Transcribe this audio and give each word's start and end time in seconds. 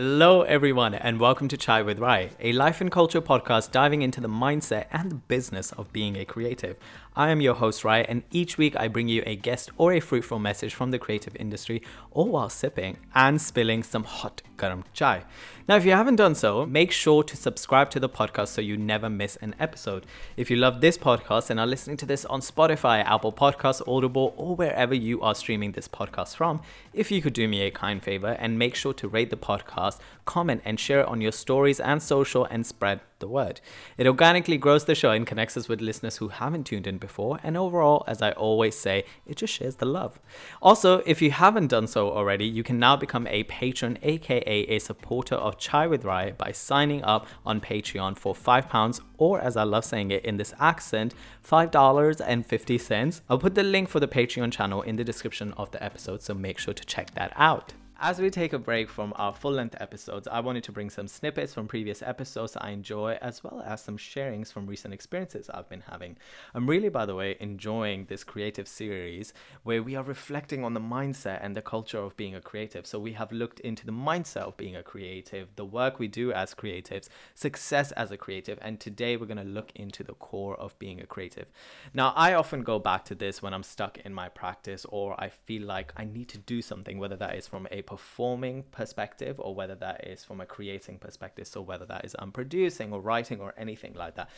Hello, 0.00 0.42
everyone, 0.42 0.94
and 0.94 1.18
welcome 1.18 1.48
to 1.48 1.56
Chai 1.56 1.82
with 1.82 1.98
Rai, 1.98 2.30
a 2.38 2.52
life 2.52 2.80
and 2.80 2.88
culture 2.88 3.20
podcast 3.20 3.72
diving 3.72 4.02
into 4.02 4.20
the 4.20 4.28
mindset 4.28 4.86
and 4.92 5.10
the 5.10 5.16
business 5.16 5.72
of 5.72 5.92
being 5.92 6.14
a 6.14 6.24
creative. 6.24 6.76
I 7.16 7.30
am 7.30 7.40
your 7.40 7.54
host, 7.54 7.82
Rai, 7.82 8.04
and 8.04 8.22
each 8.30 8.56
week 8.56 8.76
I 8.76 8.86
bring 8.86 9.08
you 9.08 9.24
a 9.26 9.34
guest 9.34 9.70
or 9.76 9.92
a 9.92 9.98
fruitful 9.98 10.38
message 10.38 10.72
from 10.72 10.92
the 10.92 11.00
creative 11.00 11.34
industry, 11.34 11.82
all 12.12 12.28
while 12.28 12.48
sipping 12.48 12.98
and 13.12 13.40
spilling 13.40 13.82
some 13.82 14.04
hot 14.04 14.40
garam 14.56 14.84
chai. 14.92 15.24
Now, 15.66 15.76
if 15.76 15.84
you 15.84 15.90
haven't 15.90 16.16
done 16.16 16.36
so, 16.36 16.64
make 16.64 16.92
sure 16.92 17.24
to 17.24 17.36
subscribe 17.36 17.90
to 17.90 18.00
the 18.00 18.08
podcast 18.08 18.48
so 18.48 18.60
you 18.60 18.76
never 18.76 19.10
miss 19.10 19.34
an 19.36 19.56
episode. 19.58 20.06
If 20.36 20.48
you 20.48 20.56
love 20.56 20.80
this 20.80 20.96
podcast 20.96 21.50
and 21.50 21.58
are 21.58 21.66
listening 21.66 21.96
to 21.98 22.06
this 22.06 22.24
on 22.24 22.40
Spotify, 22.40 23.04
Apple 23.04 23.32
Podcasts, 23.32 23.86
Audible, 23.86 24.32
or 24.36 24.54
wherever 24.54 24.94
you 24.94 25.20
are 25.20 25.34
streaming 25.34 25.72
this 25.72 25.88
podcast 25.88 26.36
from, 26.36 26.62
if 26.92 27.10
you 27.10 27.20
could 27.20 27.32
do 27.32 27.48
me 27.48 27.62
a 27.62 27.70
kind 27.70 28.02
favor 28.02 28.36
and 28.38 28.58
make 28.58 28.76
sure 28.76 28.94
to 28.94 29.08
rate 29.08 29.30
the 29.30 29.36
podcast, 29.36 29.87
comment, 30.24 30.62
and 30.64 30.78
share 30.78 31.00
it 31.00 31.08
on 31.08 31.20
your 31.20 31.32
stories 31.32 31.80
and 31.80 32.02
social 32.02 32.44
and 32.44 32.66
spread 32.66 33.00
the 33.18 33.28
word. 33.28 33.60
It 33.96 34.06
organically 34.06 34.58
grows 34.58 34.84
the 34.84 34.94
show 34.94 35.10
and 35.10 35.26
connects 35.26 35.56
us 35.56 35.68
with 35.68 35.80
listeners 35.80 36.18
who 36.18 36.28
haven't 36.28 36.64
tuned 36.64 36.86
in 36.86 36.98
before. 36.98 37.38
And 37.42 37.56
overall, 37.56 38.04
as 38.06 38.22
I 38.22 38.30
always 38.32 38.76
say, 38.76 39.04
it 39.26 39.36
just 39.36 39.52
shares 39.52 39.76
the 39.76 39.86
love. 39.86 40.20
Also, 40.62 40.98
if 41.06 41.20
you 41.20 41.30
haven't 41.30 41.68
done 41.68 41.86
so 41.86 42.10
already, 42.10 42.46
you 42.46 42.62
can 42.62 42.78
now 42.78 42.96
become 42.96 43.26
a 43.26 43.44
patron, 43.44 43.98
aka 44.02 44.38
a 44.42 44.78
supporter 44.78 45.34
of 45.34 45.58
Chai 45.58 45.86
with 45.86 46.04
Rai, 46.04 46.32
by 46.32 46.52
signing 46.52 47.02
up 47.02 47.26
on 47.44 47.60
Patreon 47.60 48.16
for 48.16 48.34
£5, 48.34 49.00
or 49.16 49.40
as 49.40 49.56
I 49.56 49.64
love 49.64 49.84
saying 49.84 50.10
it 50.10 50.24
in 50.24 50.36
this 50.36 50.54
accent, 50.60 51.14
$5.50. 51.44 53.20
I'll 53.28 53.38
put 53.38 53.54
the 53.54 53.62
link 53.62 53.88
for 53.88 54.00
the 54.00 54.08
Patreon 54.08 54.52
channel 54.52 54.82
in 54.82 54.96
the 54.96 55.04
description 55.04 55.52
of 55.54 55.70
the 55.70 55.82
episode, 55.82 56.22
so 56.22 56.34
make 56.34 56.58
sure 56.58 56.74
to 56.74 56.84
check 56.84 57.14
that 57.14 57.32
out. 57.36 57.72
As 58.00 58.20
we 58.20 58.30
take 58.30 58.52
a 58.52 58.60
break 58.60 58.88
from 58.88 59.12
our 59.16 59.34
full 59.34 59.50
length 59.50 59.74
episodes, 59.80 60.28
I 60.28 60.38
wanted 60.38 60.62
to 60.62 60.72
bring 60.72 60.88
some 60.88 61.08
snippets 61.08 61.52
from 61.52 61.66
previous 61.66 62.00
episodes 62.00 62.56
I 62.56 62.70
enjoy, 62.70 63.18
as 63.20 63.42
well 63.42 63.60
as 63.66 63.82
some 63.82 63.98
sharings 63.98 64.52
from 64.52 64.68
recent 64.68 64.94
experiences 64.94 65.50
I've 65.50 65.68
been 65.68 65.82
having. 65.90 66.16
I'm 66.54 66.70
really, 66.70 66.90
by 66.90 67.06
the 67.06 67.16
way, 67.16 67.36
enjoying 67.40 68.04
this 68.04 68.22
creative 68.22 68.68
series 68.68 69.32
where 69.64 69.82
we 69.82 69.96
are 69.96 70.04
reflecting 70.04 70.62
on 70.62 70.74
the 70.74 70.80
mindset 70.80 71.40
and 71.42 71.56
the 71.56 71.60
culture 71.60 71.98
of 71.98 72.16
being 72.16 72.36
a 72.36 72.40
creative. 72.40 72.86
So, 72.86 73.00
we 73.00 73.14
have 73.14 73.32
looked 73.32 73.58
into 73.60 73.84
the 73.84 73.90
mindset 73.90 74.42
of 74.42 74.56
being 74.56 74.76
a 74.76 74.82
creative, 74.84 75.48
the 75.56 75.64
work 75.64 75.98
we 75.98 76.06
do 76.06 76.32
as 76.32 76.54
creatives, 76.54 77.08
success 77.34 77.90
as 77.92 78.12
a 78.12 78.16
creative, 78.16 78.60
and 78.62 78.78
today 78.78 79.16
we're 79.16 79.26
going 79.26 79.38
to 79.38 79.42
look 79.42 79.72
into 79.74 80.04
the 80.04 80.14
core 80.14 80.54
of 80.60 80.78
being 80.78 81.00
a 81.00 81.06
creative. 81.06 81.46
Now, 81.92 82.12
I 82.14 82.34
often 82.34 82.62
go 82.62 82.78
back 82.78 83.04
to 83.06 83.16
this 83.16 83.42
when 83.42 83.52
I'm 83.52 83.64
stuck 83.64 83.98
in 83.98 84.14
my 84.14 84.28
practice 84.28 84.86
or 84.88 85.20
I 85.20 85.30
feel 85.30 85.66
like 85.66 85.92
I 85.96 86.04
need 86.04 86.28
to 86.28 86.38
do 86.38 86.62
something, 86.62 87.00
whether 87.00 87.16
that 87.16 87.34
is 87.34 87.48
from 87.48 87.66
a 87.72 87.87
performing 87.88 88.64
perspective 88.70 89.40
or 89.40 89.54
whether 89.54 89.74
that 89.74 90.06
is 90.06 90.22
from 90.22 90.42
a 90.42 90.46
creating 90.46 90.98
perspective. 90.98 91.46
So, 91.46 91.62
whether 91.62 91.86
that 91.86 92.04
is 92.04 92.14
I'm 92.18 92.32
producing 92.32 92.92
or 92.92 93.00
writing 93.00 93.40
or 93.40 93.54
anything 93.56 93.94
like 93.94 94.14
that. 94.16 94.28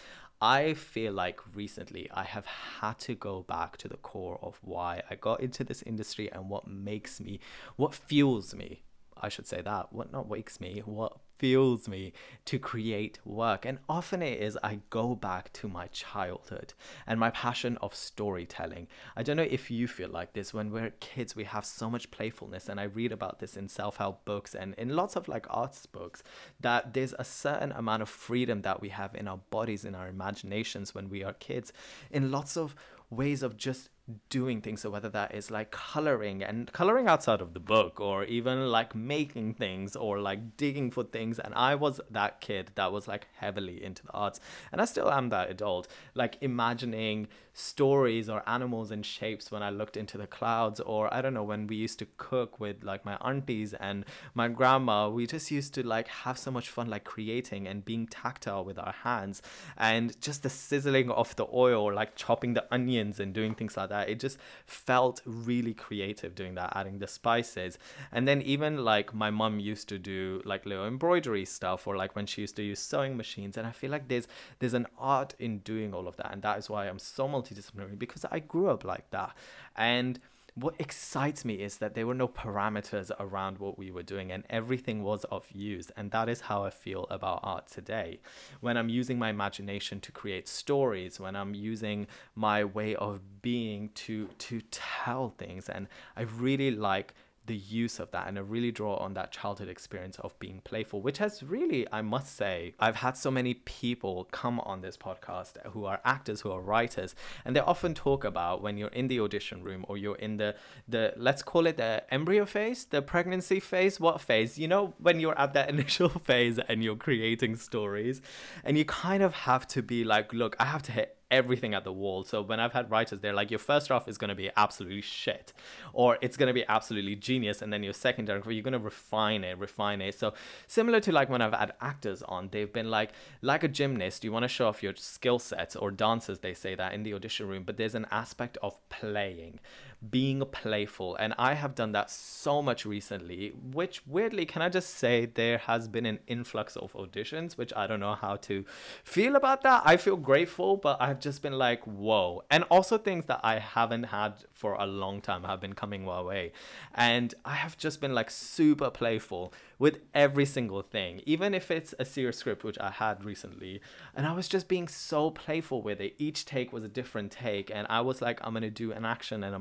I 0.41 0.75
feel 0.75 1.13
like 1.13 1.41
recently 1.53 2.09
I 2.15 2.23
have 2.23 2.47
had 2.47 2.99
to 3.01 3.17
go 3.17 3.43
back 3.43 3.77
to 3.79 3.89
the 3.89 3.97
core 3.97 4.39
of 4.41 4.61
why 4.63 5.03
I 5.11 5.17
got 5.17 5.41
into 5.41 5.65
this 5.65 5.83
industry 5.83 6.31
and 6.31 6.49
what 6.49 6.69
makes 6.69 7.21
me, 7.21 7.41
what 7.75 7.93
fuels 7.93 8.55
me. 8.55 8.85
I 9.21 9.29
should 9.29 9.49
say 9.49 9.61
that. 9.63 9.93
What 9.93 10.13
not 10.13 10.29
wakes 10.29 10.61
me, 10.61 10.83
what 10.87 11.17
fuels 11.41 11.89
me 11.89 12.13
to 12.45 12.59
create 12.59 13.19
work. 13.25 13.65
And 13.65 13.79
often 13.89 14.21
it 14.21 14.43
is 14.43 14.59
I 14.63 14.81
go 14.91 15.15
back 15.15 15.51
to 15.55 15.69
my 15.69 15.87
childhood 15.87 16.75
and 17.07 17.19
my 17.19 17.31
passion 17.31 17.79
of 17.81 17.95
storytelling. 17.95 18.89
I 19.17 19.23
don't 19.23 19.39
know 19.39 19.43
if 19.43 19.71
you 19.71 19.89
feel 19.89 20.11
like 20.11 20.35
this. 20.35 20.53
When 20.53 20.71
we're 20.71 20.91
kids, 21.01 21.35
we 21.35 21.45
have 21.45 21.65
so 21.65 21.89
much 21.89 22.11
playfulness. 22.11 22.69
And 22.69 22.79
I 22.79 22.85
read 22.85 23.11
about 23.11 23.39
this 23.39 23.57
in 23.57 23.69
self 23.69 23.97
help 23.97 24.27
books 24.27 24.55
and 24.55 24.75
in 24.75 24.95
lots 24.95 25.17
of 25.17 25.29
like 25.29 25.47
arts 25.49 25.87
books 25.87 26.23
that 26.61 26.93
there's 26.93 27.15
a 27.19 27.25
certain 27.25 27.73
amount 27.73 28.03
of 28.03 28.11
freedom 28.11 28.61
that 28.61 28.83
we 28.83 28.91
have 28.91 29.15
in 29.15 29.27
our 29.27 29.41
bodies, 29.49 29.87
in 29.87 29.95
our 29.95 30.09
imaginations 30.09 30.95
when 30.95 31.09
we 31.09 31.25
are 31.25 31.33
kids, 31.33 31.73
in 32.11 32.31
lots 32.31 32.59
of 32.59 32.75
ways 33.09 33.43
of 33.43 33.57
just 33.57 33.89
doing 34.29 34.61
things 34.61 34.81
so 34.81 34.91
whether 34.91 35.09
that 35.09 35.35
is 35.35 35.51
like 35.51 35.71
coloring 35.71 36.43
and 36.43 36.73
coloring 36.73 37.09
outside 37.09 37.41
of 37.41 37.55
the 37.55 37.61
book 37.61 38.01
or 38.01 38.25
even 38.25 38.67
like 38.69 38.95
making 38.95 39.55
things 39.55 39.97
or 39.97 40.19
like 40.19 40.57
digging 40.57 40.91
for 40.91 41.05
things. 41.05 41.39
And 41.39 41.55
i 41.55 41.75
was 41.75 42.01
that 42.11 42.41
kid 42.41 42.71
that 42.75 42.93
was 42.93 43.07
like 43.09 43.27
heavily 43.37 43.83
into 43.83 44.05
the 44.05 44.13
arts. 44.13 44.41
And 44.73 44.81
i 44.81 44.85
still 44.85 45.11
am 45.11 45.29
that 45.31 45.51
adult. 45.51 45.89
Like 46.15 46.37
imagining 46.41 47.29
stories 47.53 48.29
or 48.29 48.43
animals 48.49 48.91
and 48.91 49.05
shapes 49.05 49.51
when 49.51 49.63
i 49.63 49.71
looked 49.71 49.97
into 49.97 50.17
the 50.17 50.27
clouds 50.27 50.81
or 50.81 51.13
i 51.13 51.21
don't 51.21 51.35
know 51.35 51.43
when 51.43 51.67
we 51.67 51.77
used 51.77 51.99
to 51.99 52.07
cook 52.17 52.61
with 52.61 52.83
like 52.85 53.05
my 53.05 53.17
aunties 53.21 53.75
and 53.75 54.05
my 54.35 54.49
grandma 54.49 55.09
we 55.09 55.27
just 55.27 55.51
used 55.51 55.75
to 55.75 55.87
like 55.87 56.09
have 56.09 56.39
so 56.39 56.51
much 56.51 56.69
fun 56.69 56.89
like 56.89 57.05
creating 57.05 57.67
and 57.67 57.85
being 57.85 58.07
tactile 58.07 58.65
with 58.65 58.79
our 58.79 58.95
hands 59.03 59.43
and 59.77 60.21
just 60.21 60.43
the 60.43 60.51
sizzling 60.51 61.11
of 61.11 61.35
the 61.37 61.47
oil 61.53 61.93
like 61.93 62.17
chopping 62.17 62.55
the 62.55 62.65
onions 62.71 63.21
and 63.21 63.33
doing 63.33 63.55
things 63.55 63.77
like 63.77 63.89
that. 63.89 64.09
It 64.09 64.21
just 64.21 64.39
felt 64.67 65.21
really 65.25 65.75
creative 65.75 66.35
doing 66.35 66.55
that, 66.55 66.73
adding 66.75 66.99
the 66.99 67.07
spices. 67.07 67.79
And 68.13 68.27
then 68.27 68.43
even 68.43 68.85
like 68.85 69.15
my 69.15 69.31
mom 69.31 69.61
used 69.61 69.89
to 69.89 69.99
do 69.99 70.43
like 70.45 70.67
little 70.67 70.87
embroidery 70.87 71.45
stuff 71.45 71.87
or 71.87 71.97
like 71.97 72.15
when 72.17 72.27
she 72.27 72.43
used 72.43 72.57
to 72.57 72.63
use 72.63 72.81
sewing 72.81 73.17
machines. 73.17 73.57
And 73.57 73.67
I 73.67 73.73
feel 73.73 73.91
like 73.91 74.09
there's 74.09 74.29
there's 74.59 74.75
an 74.75 74.87
art 74.99 75.35
in 75.39 75.59
doing 75.59 75.95
all 75.95 76.07
of 76.09 76.17
that. 76.17 76.33
And 76.33 76.43
that 76.43 76.59
is 76.59 76.71
why 76.71 76.89
I'm 76.89 76.99
so 76.99 77.29
multidisciplinary 77.43 77.99
because 77.99 78.25
I 78.31 78.41
grew 78.41 78.69
up 78.69 78.85
like 78.85 79.11
that. 79.11 79.35
And 79.77 80.19
what 80.55 80.75
excites 80.79 81.45
me 81.45 81.55
is 81.55 81.79
that 81.79 81.95
there 81.95 82.07
were 82.07 82.15
no 82.15 82.29
parameters 82.29 83.11
around 83.21 83.59
what 83.59 83.79
we 83.79 83.91
were 83.91 84.03
doing 84.03 84.33
and 84.33 84.45
everything 84.51 85.03
was 85.03 85.25
of 85.25 85.47
use 85.53 85.91
and 85.97 86.11
that 86.11 86.29
is 86.29 86.41
how 86.43 86.65
i 86.65 86.71
feel 86.71 87.07
about 87.11 87.41
art 87.43 87.67
today 87.69 88.19
when 88.61 88.77
i'm 88.77 88.89
using 88.89 89.19
my 89.19 89.31
imagination 89.31 90.01
to 90.01 90.13
create 90.13 90.49
stories 90.49 91.21
when 91.21 91.37
i'm 91.37 91.55
using 91.55 92.07
my 92.35 92.65
way 92.65 92.95
of 92.97 93.21
being 93.43 93.89
to 93.95 94.27
to 94.39 94.61
tell 94.71 95.31
things 95.39 95.69
and 95.69 95.87
i 96.17 96.23
really 96.23 96.71
like 96.71 97.15
the 97.51 97.57
use 97.57 97.99
of 97.99 98.09
that 98.13 98.29
and 98.29 98.39
I 98.39 98.43
really 98.43 98.71
draw 98.71 98.95
on 98.95 99.15
that 99.15 99.33
childhood 99.33 99.69
experience 99.69 100.17
of 100.21 100.39
being 100.39 100.61
playful, 100.63 101.03
which 101.03 101.19
has 101.19 101.43
really, 101.43 101.85
I 101.91 102.01
must 102.01 102.37
say, 102.37 102.75
I've 102.79 102.95
had 102.95 103.17
so 103.17 103.29
many 103.29 103.55
people 103.55 104.29
come 104.31 104.61
on 104.61 104.83
this 104.83 104.97
podcast 104.97 105.55
who 105.73 105.85
are 105.85 106.01
actors, 106.05 106.43
who 106.43 106.53
are 106.53 106.61
writers, 106.61 107.17
and 107.45 107.57
they 107.57 107.61
often 107.61 107.93
talk 107.93 108.23
about 108.23 108.63
when 108.63 108.79
you're 108.79 108.97
in 109.01 109.09
the 109.09 109.19
audition 109.19 109.65
room 109.65 109.85
or 109.89 109.99
you're 109.99 110.15
in 110.15 110.37
the 110.37 110.55
the 110.87 111.13
let's 111.17 111.43
call 111.43 111.67
it 111.67 111.77
the 111.77 112.05
embryo 112.15 112.45
phase, 112.45 112.85
the 112.85 113.03
pregnancy 113.03 113.59
phase, 113.59 113.99
what 113.99 114.21
phase? 114.21 114.57
You 114.57 114.69
know, 114.69 114.95
when 114.99 115.19
you're 115.19 115.37
at 115.37 115.53
that 115.55 115.69
initial 115.75 116.09
phase 116.09 116.61
and 116.69 116.85
you're 116.85 116.95
creating 116.95 117.57
stories, 117.57 118.23
and 118.63 118.79
you 118.79 118.85
kind 118.85 119.25
of 119.25 119.35
have 119.35 119.67
to 119.75 119.83
be 119.83 120.05
like, 120.05 120.33
look, 120.33 120.55
I 120.61 120.67
have 120.67 120.83
to 120.83 120.93
hit 120.93 121.17
everything 121.31 121.75
at 121.75 121.85
the 121.85 121.93
wall. 121.93 122.25
So 122.25 122.43
when 122.43 122.61
I've 122.61 122.73
had 122.73 122.91
writers, 122.91 123.21
they're 123.21 123.33
like, 123.33 123.51
your 123.51 123.59
first 123.59 123.89
draft 123.89 124.09
is 124.09 124.19
going 124.19 124.31
to 124.31 124.35
be 124.35 124.51
absolutely 124.57 125.03
shit, 125.03 125.53
or 125.93 126.19
it's 126.21 126.37
going 126.37 126.49
to 126.49 126.53
be 126.53 126.65
absolutely 126.69 127.17
genius, 127.17 127.63
and 127.63 127.73
then 127.73 127.83
your 127.83 127.93
second 127.93 128.27
draft, 128.27 128.47
you're 128.47 128.63
going 128.63 128.73
to 128.73 128.79
refine 128.79 129.45
it, 129.45 129.59
refine 129.59 130.01
it. 130.01 130.19
So 130.19 130.35
similar 130.67 131.01
to 131.01 131.13
like 131.13 131.29
when 131.29 131.43
I've 131.43 131.55
had 131.55 131.73
actors 131.81 132.23
on, 132.23 132.49
they've 132.51 132.73
been 132.73 132.91
like, 132.91 133.11
like 133.43 133.63
a 133.65 133.69
gymnast, 133.69 134.25
you 134.25 134.33
want 134.33 134.45
to 134.45 134.49
show 134.49 134.69
off 134.69 134.83
your 134.83 134.95
skill 134.97 135.39
sets, 135.39 135.77
or 135.77 135.91
dancers, 135.91 136.41
they 136.41 136.55
say 136.55 136.75
that 136.75 136.95
in 136.95 137.03
the 137.03 137.15
audition 137.15 137.49
room, 137.49 137.63
but 137.65 137.77
there's 137.77 137.95
an 137.95 138.07
aspect 138.11 138.59
of 138.63 138.77
playing 138.89 139.61
being 140.09 140.41
playful. 140.51 141.15
And 141.17 141.35
I 141.39 141.55
have 141.55 141.75
done 141.75 141.93
that 141.93 142.11
so 142.11 142.63
much 142.63 142.87
recently, 142.87 143.53
which 143.73 144.03
weirdly, 144.07 144.47
can 144.47 144.63
I 144.63 144.69
just 144.69 144.97
say, 144.97 145.27
there 145.27 145.59
has 145.59 145.89
been 145.89 146.07
an 146.07 146.21
influx 146.27 146.77
of 146.77 146.93
auditions, 146.95 147.59
which 147.59 147.73
I 147.77 147.87
don't 147.87 148.01
know 148.01 148.15
how 148.15 148.37
to 148.37 148.65
feel 149.05 149.37
about 149.37 149.63
that. 149.63 149.83
I 149.85 149.97
feel 149.99 150.17
grateful, 150.17 150.77
but 150.77 150.97
I've 151.01 151.21
just 151.21 151.43
been 151.43 151.59
like, 151.59 151.83
whoa. 151.85 152.45
And 152.51 152.65
also 152.71 152.97
things 152.97 153.27
that 153.27 153.41
I 153.43 153.59
haven't 153.59 154.05
had 154.05 154.45
for 154.53 154.75
a 154.75 154.87
long 154.87 155.21
time 155.21 155.45
have 155.45 155.61
been 155.61 155.75
coming 155.75 156.05
my 156.05 156.23
way. 156.23 156.53
And 156.95 157.35
I 157.45 157.55
have 157.55 157.77
just 157.77 158.01
been 158.01 158.15
like 158.15 158.31
super 158.31 158.91
playful 158.91 159.53
with 159.79 160.01
every 160.15 160.45
single 160.45 160.83
thing, 160.83 161.23
even 161.25 161.55
if 161.55 161.71
it's 161.71 161.95
a 161.99 162.05
serious 162.05 162.39
script, 162.39 162.65
which 162.65 162.79
I 162.79 162.91
had 162.91 163.25
recently. 163.25 163.81
And 164.15 164.27
I 164.27 164.33
was 164.33 164.49
just 164.49 164.69
being 164.69 164.89
so 164.89 165.31
playful 165.31 165.83
with 165.83 166.01
it. 166.01 166.15
Each 166.19 166.45
take 166.45 166.73
was 166.73 166.85
a 166.85 166.89
different 166.89 167.33
take. 167.33 167.71
And 167.71 167.87
I 167.91 168.01
was 168.03 168.21
like, 168.21 168.41
I'm 168.43 168.53
going 168.53 168.63
to 168.63 168.71
do 168.71 168.93
an 168.93 169.05
action 169.05 169.43
and 169.43 169.55
a 169.55 169.59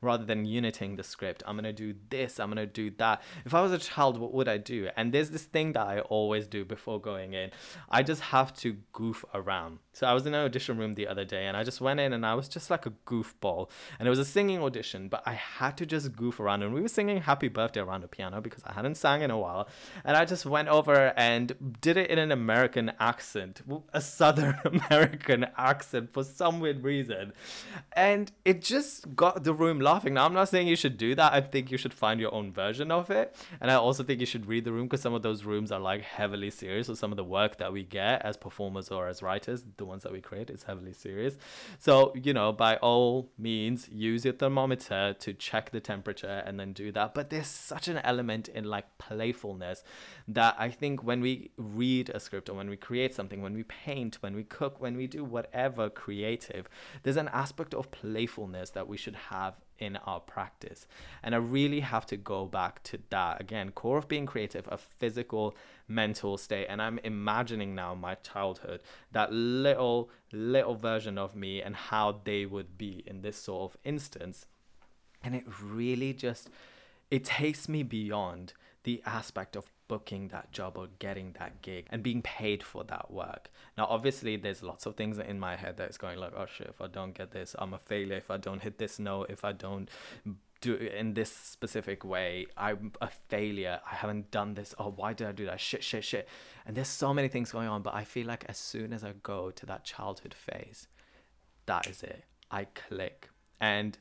rather 0.00 0.24
than 0.24 0.44
uniting 0.44 0.96
the 0.96 1.02
script. 1.02 1.42
I'm 1.46 1.56
going 1.56 1.64
to 1.64 1.72
do 1.72 1.94
this, 2.10 2.38
I'm 2.38 2.50
going 2.50 2.66
to 2.66 2.72
do 2.72 2.90
that. 2.98 3.22
If 3.44 3.54
I 3.54 3.62
was 3.62 3.72
a 3.72 3.78
child, 3.78 4.18
what 4.18 4.32
would 4.32 4.48
I 4.48 4.58
do? 4.58 4.88
And 4.96 5.12
there's 5.12 5.30
this 5.30 5.44
thing 5.44 5.72
that 5.72 5.86
I 5.86 6.00
always 6.00 6.46
do 6.46 6.64
before 6.64 7.00
going 7.00 7.34
in. 7.34 7.50
I 7.90 8.02
just 8.02 8.22
have 8.22 8.54
to 8.58 8.76
goof 8.92 9.24
around. 9.34 9.78
So 9.92 10.06
I 10.06 10.12
was 10.12 10.26
in 10.26 10.34
an 10.34 10.44
audition 10.44 10.76
room 10.76 10.92
the 10.92 11.08
other 11.08 11.24
day 11.24 11.46
and 11.46 11.56
I 11.56 11.64
just 11.64 11.80
went 11.80 12.00
in 12.00 12.12
and 12.12 12.26
I 12.26 12.34
was 12.34 12.48
just 12.48 12.70
like 12.70 12.84
a 12.84 12.92
goofball. 13.06 13.70
And 13.98 14.06
it 14.06 14.10
was 14.10 14.18
a 14.18 14.24
singing 14.24 14.62
audition, 14.62 15.08
but 15.08 15.22
I 15.24 15.32
had 15.32 15.76
to 15.78 15.86
just 15.86 16.14
goof 16.14 16.38
around. 16.38 16.62
And 16.62 16.74
we 16.74 16.82
were 16.82 16.88
singing 16.88 17.22
Happy 17.22 17.48
Birthday 17.48 17.80
around 17.80 18.02
the 18.02 18.08
piano 18.08 18.42
because 18.42 18.62
I 18.64 18.74
hadn't 18.74 18.96
sang 18.96 19.22
in 19.22 19.30
a 19.30 19.38
while. 19.38 19.68
And 20.04 20.16
I 20.16 20.26
just 20.26 20.44
went 20.44 20.68
over 20.68 21.14
and 21.16 21.78
did 21.80 21.96
it 21.96 22.10
in 22.10 22.18
an 22.18 22.30
American 22.30 22.92
accent, 23.00 23.62
a 23.94 24.00
Southern 24.02 24.58
American 24.64 25.46
accent 25.56 26.12
for 26.12 26.24
some 26.24 26.60
weird 26.60 26.84
reason. 26.84 27.32
And 27.92 28.30
it 28.44 28.60
just 28.60 29.15
got 29.16 29.44
the 29.44 29.54
room 29.54 29.80
laughing. 29.80 30.14
Now, 30.14 30.26
I'm 30.26 30.34
not 30.34 30.48
saying 30.48 30.68
you 30.68 30.76
should 30.76 30.96
do 30.96 31.14
that. 31.14 31.32
I 31.32 31.40
think 31.40 31.70
you 31.70 31.78
should 31.78 31.94
find 31.94 32.20
your 32.20 32.32
own 32.32 32.52
version 32.52 32.90
of 32.90 33.10
it. 33.10 33.34
And 33.60 33.70
I 33.70 33.74
also 33.74 34.02
think 34.04 34.20
you 34.20 34.26
should 34.26 34.46
read 34.46 34.64
the 34.64 34.72
room 34.72 34.86
because 34.86 35.00
some 35.00 35.14
of 35.14 35.22
those 35.22 35.44
rooms 35.44 35.72
are 35.72 35.80
like 35.80 36.02
heavily 36.02 36.50
serious. 36.50 36.88
or 36.88 36.94
some 36.94 37.12
of 37.12 37.16
the 37.16 37.24
work 37.24 37.58
that 37.58 37.72
we 37.72 37.82
get 37.82 38.22
as 38.24 38.36
performers 38.36 38.90
or 38.90 39.08
as 39.08 39.22
writers, 39.22 39.64
the 39.76 39.84
ones 39.84 40.02
that 40.02 40.12
we 40.12 40.20
create, 40.20 40.50
is 40.50 40.64
heavily 40.64 40.92
serious. 40.92 41.36
So, 41.78 42.12
you 42.14 42.32
know, 42.32 42.52
by 42.52 42.76
all 42.76 43.30
means, 43.38 43.88
use 43.88 44.24
your 44.24 44.34
thermometer 44.34 45.16
to 45.18 45.32
check 45.32 45.70
the 45.70 45.80
temperature 45.80 46.42
and 46.46 46.60
then 46.60 46.72
do 46.72 46.92
that. 46.92 47.14
But 47.14 47.30
there's 47.30 47.46
such 47.46 47.88
an 47.88 47.98
element 47.98 48.48
in 48.48 48.64
like 48.64 48.98
playfulness 48.98 49.82
that 50.28 50.56
I 50.58 50.70
think 50.70 51.04
when 51.04 51.20
we 51.20 51.50
read 51.56 52.10
a 52.10 52.18
script 52.18 52.48
or 52.48 52.54
when 52.54 52.68
we 52.68 52.76
create 52.76 53.14
something, 53.14 53.42
when 53.42 53.54
we 53.54 53.62
paint, 53.62 54.16
when 54.20 54.34
we 54.34 54.42
cook, 54.42 54.80
when 54.80 54.96
we 54.96 55.06
do 55.06 55.24
whatever 55.24 55.88
creative, 55.88 56.68
there's 57.04 57.16
an 57.16 57.28
aspect 57.28 57.74
of 57.74 57.92
playfulness 57.92 58.70
that 58.70 58.88
we 58.88 58.96
should 58.96 59.14
have 59.14 59.54
in 59.78 59.96
our 59.98 60.18
practice. 60.18 60.86
And 61.22 61.34
I 61.34 61.38
really 61.38 61.80
have 61.80 62.06
to 62.06 62.16
go 62.16 62.46
back 62.46 62.82
to 62.84 62.98
that 63.10 63.40
again, 63.40 63.70
core 63.70 63.98
of 63.98 64.08
being 64.08 64.26
creative, 64.26 64.66
a 64.68 64.78
physical, 64.78 65.56
mental 65.86 66.36
state. 66.38 66.66
And 66.68 66.82
I'm 66.82 66.98
imagining 67.04 67.76
now 67.76 67.94
my 67.94 68.16
childhood, 68.16 68.80
that 69.12 69.32
little, 69.32 70.10
little 70.32 70.74
version 70.74 71.18
of 71.18 71.36
me 71.36 71.62
and 71.62 71.76
how 71.76 72.20
they 72.24 72.46
would 72.46 72.76
be 72.76 73.04
in 73.06 73.22
this 73.22 73.36
sort 73.36 73.70
of 73.70 73.78
instance. 73.84 74.46
And 75.22 75.36
it 75.36 75.44
really 75.62 76.12
just, 76.12 76.50
it 77.12 77.24
takes 77.24 77.68
me 77.68 77.84
beyond 77.84 78.54
the 78.82 79.02
aspect 79.04 79.56
of 79.56 79.70
booking 79.88 80.28
that 80.28 80.52
job 80.52 80.76
or 80.76 80.88
getting 80.98 81.34
that 81.38 81.62
gig 81.62 81.86
and 81.90 82.02
being 82.02 82.22
paid 82.22 82.62
for 82.62 82.84
that 82.84 83.10
work. 83.10 83.50
Now, 83.76 83.86
obviously, 83.88 84.36
there's 84.36 84.62
lots 84.62 84.86
of 84.86 84.96
things 84.96 85.18
in 85.18 85.38
my 85.38 85.56
head 85.56 85.76
that's 85.76 85.98
going 85.98 86.18
like, 86.18 86.32
oh 86.36 86.46
shit, 86.46 86.68
if 86.68 86.80
I 86.80 86.86
don't 86.86 87.14
get 87.14 87.30
this, 87.30 87.54
I'm 87.58 87.74
a 87.74 87.78
failure. 87.78 88.16
If 88.16 88.30
I 88.30 88.36
don't 88.36 88.62
hit 88.62 88.78
this 88.78 88.98
note, 88.98 89.30
if 89.30 89.44
I 89.44 89.52
don't 89.52 89.88
do 90.60 90.74
it 90.74 90.94
in 90.94 91.14
this 91.14 91.30
specific 91.30 92.04
way, 92.04 92.46
I'm 92.56 92.92
a 93.00 93.08
failure. 93.08 93.80
I 93.90 93.94
haven't 93.94 94.30
done 94.30 94.54
this. 94.54 94.74
Oh, 94.78 94.92
why 94.94 95.12
did 95.12 95.26
I 95.26 95.32
do 95.32 95.46
that? 95.46 95.60
Shit, 95.60 95.84
shit, 95.84 96.04
shit. 96.04 96.28
And 96.64 96.76
there's 96.76 96.88
so 96.88 97.12
many 97.12 97.28
things 97.28 97.52
going 97.52 97.68
on, 97.68 97.82
but 97.82 97.94
I 97.94 98.04
feel 98.04 98.26
like 98.26 98.44
as 98.48 98.58
soon 98.58 98.92
as 98.92 99.04
I 99.04 99.12
go 99.22 99.50
to 99.50 99.66
that 99.66 99.84
childhood 99.84 100.34
phase, 100.34 100.88
that 101.66 101.86
is 101.86 102.02
it. 102.02 102.24
I 102.50 102.64
click. 102.64 103.28
And 103.60 103.98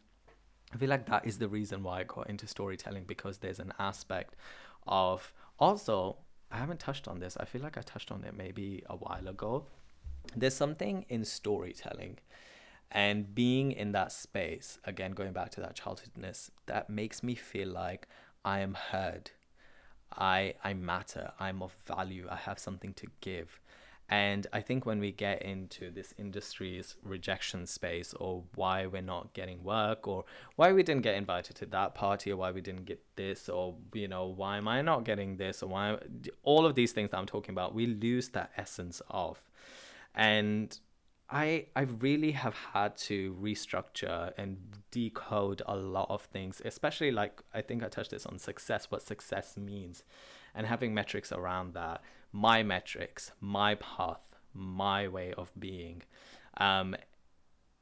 I 0.74 0.78
feel 0.78 0.90
like 0.90 1.06
that 1.08 1.26
is 1.26 1.38
the 1.38 1.48
reason 1.48 1.84
why 1.84 2.02
I 2.02 2.04
got 2.04 2.30
into 2.30 2.48
storytelling 2.48 3.04
because 3.06 3.38
there's 3.38 3.60
an 3.60 3.74
aspect 3.80 4.36
of 4.88 5.32
also 5.60 6.18
I 6.52 6.58
haven't 6.58 6.80
touched 6.80 7.08
on 7.08 7.20
this. 7.20 7.38
I 7.38 7.46
feel 7.46 7.62
like 7.62 7.78
I 7.78 7.82
touched 7.82 8.12
on 8.12 8.24
it 8.24 8.36
maybe 8.36 8.84
a 8.90 8.96
while 8.96 9.28
ago. 9.28 9.66
There's 10.36 10.56
something 10.56 11.06
in 11.10 11.26
storytelling 11.26 12.20
and 12.92 13.34
being 13.34 13.72
in 13.72 13.92
that 13.92 14.12
space, 14.12 14.80
again, 14.86 15.12
going 15.12 15.34
back 15.34 15.50
to 15.52 15.62
that 15.62 15.76
childhoodness, 15.76 16.50
that 16.68 16.90
makes 16.90 17.24
me 17.24 17.36
feel 17.36 17.70
like 17.70 18.08
I 18.44 18.60
am 18.60 18.74
heard. 18.74 19.32
I 20.16 20.54
I 20.64 20.74
matter. 20.74 21.32
I'm 21.40 21.62
of 21.62 21.74
value. 21.86 22.28
I 22.30 22.38
have 22.38 22.60
something 22.60 22.94
to 22.94 23.08
give. 23.22 23.60
And 24.08 24.46
I 24.54 24.62
think 24.62 24.86
when 24.86 25.00
we 25.00 25.12
get 25.12 25.42
into 25.42 25.90
this 25.90 26.14
industry's 26.20 26.96
rejection 27.04 27.66
space 27.66 28.14
or 28.14 28.44
why 28.54 28.86
we're 28.86 29.02
not 29.02 29.34
getting 29.34 29.64
work 29.64 30.08
or 30.08 30.26
why 30.58 30.74
we 30.74 30.84
didn't 30.84 31.02
get 31.02 31.16
invited 31.16 31.56
to 31.58 31.66
that 31.68 31.96
party 31.96 32.32
or 32.32 32.38
why 32.38 32.52
we 32.52 32.62
didn't 32.62 32.86
get 32.86 33.02
this 33.16 33.50
or, 33.50 33.76
you 33.94 34.08
know, 34.08 34.28
why 34.28 34.58
am 34.58 34.68
I 34.68 34.84
not 34.84 35.06
getting 35.06 35.38
this 35.38 35.64
or 35.64 35.70
why 35.70 35.98
all 36.44 36.68
of 36.68 36.76
these 36.76 36.92
things 36.92 37.10
that 37.12 37.18
I'm 37.18 37.26
talking 37.26 37.54
about, 37.54 37.74
we 37.74 37.88
lose 37.88 38.30
that 38.30 38.52
essence 38.58 39.02
of. 39.10 39.40
And 40.14 40.78
I 41.30 41.66
I 41.76 41.82
really 41.82 42.32
have 42.32 42.54
had 42.54 42.96
to 42.98 43.36
restructure 43.42 44.32
and 44.38 44.58
decode 44.92 45.64
a 45.66 45.76
lot 45.76 46.08
of 46.10 46.22
things, 46.24 46.62
especially 46.64 47.10
like 47.12 47.42
I 47.54 47.62
think 47.62 47.84
I 47.84 47.88
touched 47.88 48.12
this 48.12 48.28
on 48.28 48.38
success, 48.38 48.92
what 48.92 49.02
success 49.02 49.58
means, 49.58 50.04
and 50.54 50.68
having 50.68 50.94
metrics 50.94 51.32
around 51.32 51.74
that 51.74 52.04
my 52.36 52.62
metrics, 52.64 53.32
my 53.40 53.76
path, 53.76 54.36
my 54.54 55.08
way 55.08 55.34
of 55.38 55.54
being. 55.58 56.04
Um, 56.58 56.94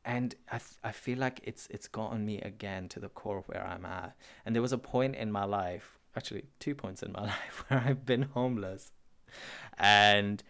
and 0.05 0.35
I, 0.83 0.91
feel 0.91 1.17
like 1.17 1.39
it's 1.44 1.67
it's 1.71 1.88
gotten 1.88 2.23
me 2.25 2.39
again 2.41 2.88
to 2.89 3.00
the 3.00 3.09
core 3.09 3.38
of 3.38 3.47
where 3.47 3.65
I'm 3.65 3.85
at. 3.85 4.15
And 4.45 4.53
there 4.53 4.61
was 4.61 4.73
a 4.73 4.77
point 4.77 5.15
in 5.15 5.31
my 5.31 5.45
life, 5.45 5.97
actually 6.15 6.44
two 6.59 6.75
points 6.75 7.01
in 7.01 7.13
my 7.13 7.21
life, 7.33 7.63
where 7.67 7.79
I've 7.79 8.05
been 8.05 8.23
homeless, 8.23 8.91
and 9.79 10.44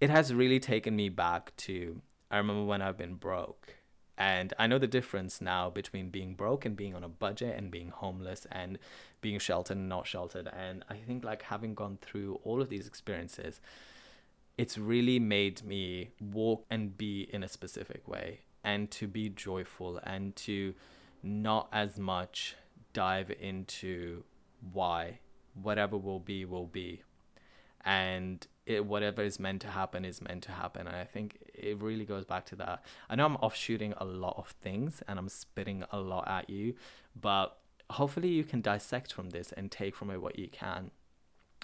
it 0.00 0.08
has 0.08 0.32
really 0.32 0.60
taken 0.60 0.96
me 0.96 1.10
back 1.10 1.54
to 1.58 2.00
I 2.30 2.38
remember 2.38 2.64
when 2.64 2.80
I've 2.80 2.96
been 2.96 3.16
broke. 3.16 3.74
And 4.18 4.52
I 4.58 4.66
know 4.66 4.78
the 4.78 4.86
difference 4.86 5.40
now 5.40 5.70
between 5.70 6.10
being 6.10 6.34
broke 6.34 6.64
and 6.64 6.76
being 6.76 6.94
on 6.94 7.02
a 7.02 7.08
budget 7.08 7.56
and 7.56 7.70
being 7.70 7.88
homeless 7.88 8.46
and 8.50 8.78
being 9.20 9.38
sheltered 9.38 9.76
and 9.76 9.88
not 9.88 10.06
sheltered. 10.06 10.48
And 10.54 10.84
I 10.88 10.96
think 10.96 11.24
like 11.24 11.42
having 11.42 11.74
gone 11.74 11.98
through 12.02 12.40
all 12.44 12.60
of 12.60 12.68
these 12.68 12.86
experiences, 12.86 13.60
it's 14.58 14.76
really 14.76 15.18
made 15.18 15.64
me 15.64 16.10
walk 16.20 16.66
and 16.70 16.96
be 16.96 17.28
in 17.32 17.42
a 17.42 17.48
specific 17.48 18.06
way 18.06 18.40
and 18.62 18.90
to 18.90 19.08
be 19.08 19.28
joyful 19.28 19.98
and 20.04 20.36
to 20.36 20.74
not 21.22 21.68
as 21.72 21.98
much 21.98 22.56
dive 22.92 23.32
into 23.40 24.24
why. 24.72 25.18
Whatever 25.54 25.96
will 25.96 26.20
be 26.20 26.44
will 26.44 26.66
be. 26.66 27.02
And 27.84 28.46
it, 28.66 28.86
whatever 28.86 29.22
is 29.22 29.40
meant 29.40 29.62
to 29.62 29.68
happen 29.68 30.04
is 30.04 30.20
meant 30.20 30.44
to 30.44 30.52
happen. 30.52 30.86
And 30.86 30.96
i 30.96 31.04
think 31.04 31.38
it 31.54 31.80
really 31.80 32.04
goes 32.04 32.24
back 32.24 32.44
to 32.46 32.56
that 32.56 32.84
i 33.10 33.14
know 33.14 33.24
i'm 33.26 33.36
offshooting 33.36 33.92
a 33.98 34.04
lot 34.04 34.34
of 34.36 34.48
things 34.62 35.02
and 35.06 35.18
i'm 35.18 35.28
spitting 35.28 35.84
a 35.90 35.98
lot 35.98 36.26
at 36.28 36.48
you 36.48 36.74
but 37.20 37.58
hopefully 37.92 38.28
you 38.28 38.44
can 38.44 38.60
dissect 38.60 39.12
from 39.12 39.30
this 39.30 39.52
and 39.52 39.70
take 39.70 39.94
from 39.94 40.10
it 40.10 40.20
what 40.20 40.38
you 40.38 40.48
can. 40.48 40.90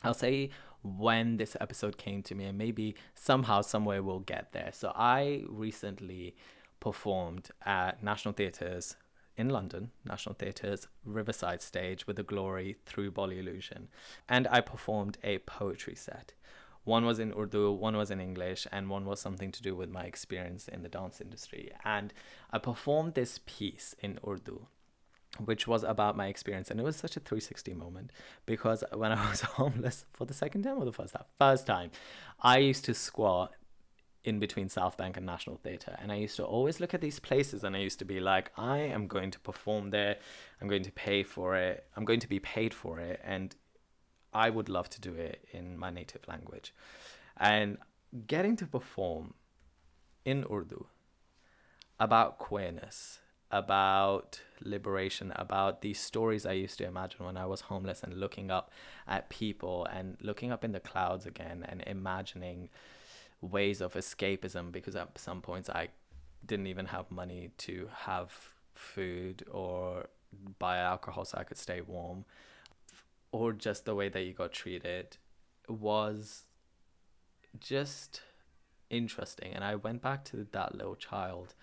I'll 0.05 0.15
say 0.15 0.51
when 0.83 1.39
this 1.39 1.57
episode 1.61 1.99
came 1.99 2.23
to 2.23 2.35
me, 2.35 2.45
and 2.45 2.57
maybe 2.57 2.95
somehow, 3.15 3.63
somewhere 3.63 4.03
we'll 4.03 4.21
get 4.21 4.53
there. 4.53 4.71
So 4.73 4.93
I 4.95 5.43
recently 5.49 6.37
performed 6.79 7.49
at 7.67 8.03
National 8.03 8.33
Theatres 8.33 8.95
in 9.37 9.49
London, 9.49 9.91
National 10.05 10.35
Theatre's 10.35 10.87
Riverside 11.05 11.63
stage 11.63 12.07
with 12.07 12.17
the 12.17 12.23
glory 12.23 12.77
through 12.87 13.11
Bolly 13.11 13.41
Illusion. 13.41 13.89
And 14.29 14.47
I 14.49 14.61
performed 14.61 15.19
a 15.25 15.39
poetry 15.39 15.97
set. 15.97 16.35
One 16.89 17.05
was 17.05 17.19
in 17.19 17.35
Urdu, 17.39 17.73
one 17.73 17.99
was 17.99 18.11
in 18.11 18.19
English, 18.19 18.67
and 18.73 18.89
one 18.89 19.05
was 19.05 19.21
something 19.21 19.53
to 19.53 19.61
do 19.63 19.77
with 19.77 19.91
my 19.91 20.05
experience 20.05 20.69
in 20.69 20.83
the 20.83 20.89
dance 20.89 21.21
industry. 21.21 21.71
And 21.85 22.15
I 22.51 22.57
performed 22.57 23.13
this 23.13 23.41
piece 23.45 23.95
in 24.01 24.19
Urdu 24.27 24.67
which 25.45 25.69
was 25.69 25.85
about 25.85 26.17
my 26.17 26.27
experience. 26.27 26.71
And 26.71 26.81
it 26.81 26.83
was 26.83 26.97
such 26.97 27.15
a 27.17 27.21
360 27.21 27.75
moment 27.75 28.11
because 28.47 28.83
when 28.95 29.13
I 29.13 29.29
was 29.31 29.43
homeless 29.43 30.07
for 30.11 30.25
the 30.25 30.33
second 30.33 30.63
time 30.63 30.79
or 30.79 30.87
the 30.87 30.93
first 30.93 31.13
time, 31.13 31.25
first 31.39 31.67
time, 31.67 31.91
I 32.41 32.57
used 32.59 32.87
to 32.87 32.95
squat 32.95 33.53
in 34.25 34.39
between 34.39 34.71
South 34.71 34.97
Bank 34.97 35.19
and 35.19 35.27
National 35.27 35.59
Theatre. 35.59 35.97
And 36.01 36.11
I 36.11 36.17
used 36.17 36.37
to 36.37 36.45
always 36.45 36.81
look 36.81 36.95
at 36.95 37.03
these 37.03 37.21
places 37.21 37.63
and 37.63 37.77
I 37.77 37.81
used 37.81 37.99
to 37.99 38.07
be 38.07 38.21
like, 38.21 38.51
I 38.57 38.79
am 38.79 39.07
going 39.07 39.31
to 39.33 39.41
perform 39.41 39.91
there. 39.91 40.17
I'm 40.61 40.69
going 40.69 40.83
to 40.85 40.93
pay 40.93 41.23
for 41.23 41.55
it. 41.57 41.85
I'm 41.95 42.07
going 42.07 42.21
to 42.21 42.29
be 42.29 42.41
paid 42.41 42.73
for 42.73 42.99
it. 42.99 43.21
And 43.23 43.55
I 44.33 44.51
would 44.51 44.69
love 44.69 44.91
to 44.91 45.01
do 45.01 45.15
it 45.15 45.47
in 45.53 45.79
my 45.79 45.91
native 45.91 46.27
language. 46.29 46.75
And 47.37 47.79
getting 48.27 48.57
to 48.57 48.67
perform 48.67 49.35
in 50.25 50.45
Urdu 50.51 50.87
about 51.99 52.39
queerness 52.39 53.21
about 53.51 54.43
liberation, 54.63 55.33
about 55.37 55.81
these 55.81 55.99
stories 55.99 56.45
I 56.45 56.53
used 56.53 56.79
to 56.79 56.87
imagine 56.87 57.25
when 57.25 57.37
I 57.37 57.47
was 57.47 57.63
homeless 57.63 58.03
and 58.03 58.15
looking 58.15 58.51
up 58.51 58.71
at 59.07 59.31
people 59.31 59.87
and 59.87 60.17
looking 60.21 60.53
up 60.53 60.65
in 60.65 60.73
the 60.73 60.81
clouds 60.81 61.25
again 61.25 61.65
and 61.67 61.83
imagining 61.87 62.69
ways 63.41 63.81
of 63.81 63.95
escapism 63.95 64.73
because 64.73 64.97
at 64.97 65.17
some 65.19 65.41
points 65.41 65.71
I 65.71 65.89
didn't 66.45 66.67
even 66.67 66.87
have 66.87 67.11
money 67.11 67.51
to 67.59 67.89
have 67.95 68.33
food 68.75 69.45
or 69.51 70.09
buy 70.59 70.79
alcohol 70.79 71.25
so 71.25 71.39
I 71.39 71.45
could 71.45 71.57
stay 71.57 71.81
warm 71.81 72.25
or 73.33 73.53
just 73.53 73.85
the 73.85 73.95
way 73.95 74.09
that 74.09 74.23
you 74.23 74.33
got 74.33 74.53
treated 74.53 75.17
was 75.69 76.45
just 77.61 78.23
interesting 78.91 79.53
and 79.53 79.63
I 79.63 79.75
went 79.75 80.01
back 80.01 80.25
to 80.27 80.47
that 80.53 80.75
little 80.75 80.97
child 80.97 81.55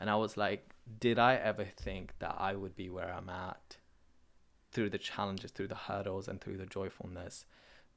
and 0.00 0.10
I 0.10 0.16
was 0.16 0.36
like 0.36 0.72
did 0.98 1.18
I 1.18 1.34
ever 1.36 1.64
think 1.64 2.14
that 2.18 2.34
I 2.38 2.54
would 2.54 2.74
be 2.74 2.90
where 2.90 3.12
I'm 3.12 3.28
at 3.28 3.76
through 4.72 4.90
the 4.90 4.98
challenges, 4.98 5.50
through 5.50 5.68
the 5.68 5.74
hurdles, 5.74 6.28
and 6.28 6.40
through 6.40 6.56
the 6.56 6.66
joyfulness 6.66 7.44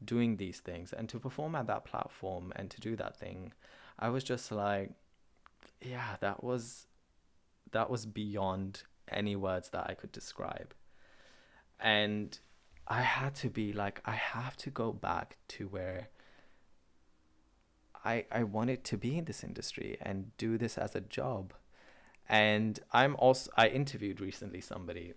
doing 0.04 0.36
these 0.36 0.60
things 0.60 0.92
and 0.92 1.08
to 1.08 1.20
perform 1.20 1.56
at 1.56 1.68
that 1.68 1.86
platform 1.86 2.52
and 2.56 2.70
to 2.70 2.82
do 2.82 2.96
that 2.98 3.18
thing? 3.18 3.54
I 3.98 4.10
was 4.10 4.24
just 4.24 4.52
like, 4.52 4.92
yeah, 5.82 6.18
that 6.20 6.44
was 6.44 6.88
that 7.72 7.90
was 7.90 8.06
beyond 8.06 8.84
any 9.10 9.36
words 9.36 9.70
that 9.70 9.90
I 9.90 9.94
could 9.94 10.12
describe. 10.12 10.74
And 11.80 12.38
I 12.88 13.02
had 13.02 13.34
to 13.36 13.50
be 13.50 13.74
like, 13.74 14.02
I 14.06 14.14
have 14.14 14.56
to 14.58 14.70
go 14.70 14.92
back 14.92 15.38
to 15.50 15.68
where 15.68 16.10
I 18.04 18.26
I 18.32 18.44
wanted 18.44 18.84
to 18.86 18.98
be 18.98 19.18
in 19.18 19.26
this 19.26 19.44
industry 19.44 19.98
and 20.02 20.38
do 20.38 20.58
this 20.58 20.78
as 20.78 20.96
a 20.96 21.02
job. 21.02 21.54
And 22.30 22.80
I'm 22.92 23.16
also 23.18 23.52
I 23.58 23.68
interviewed 23.68 24.22
recently 24.22 24.62
somebody 24.62 25.14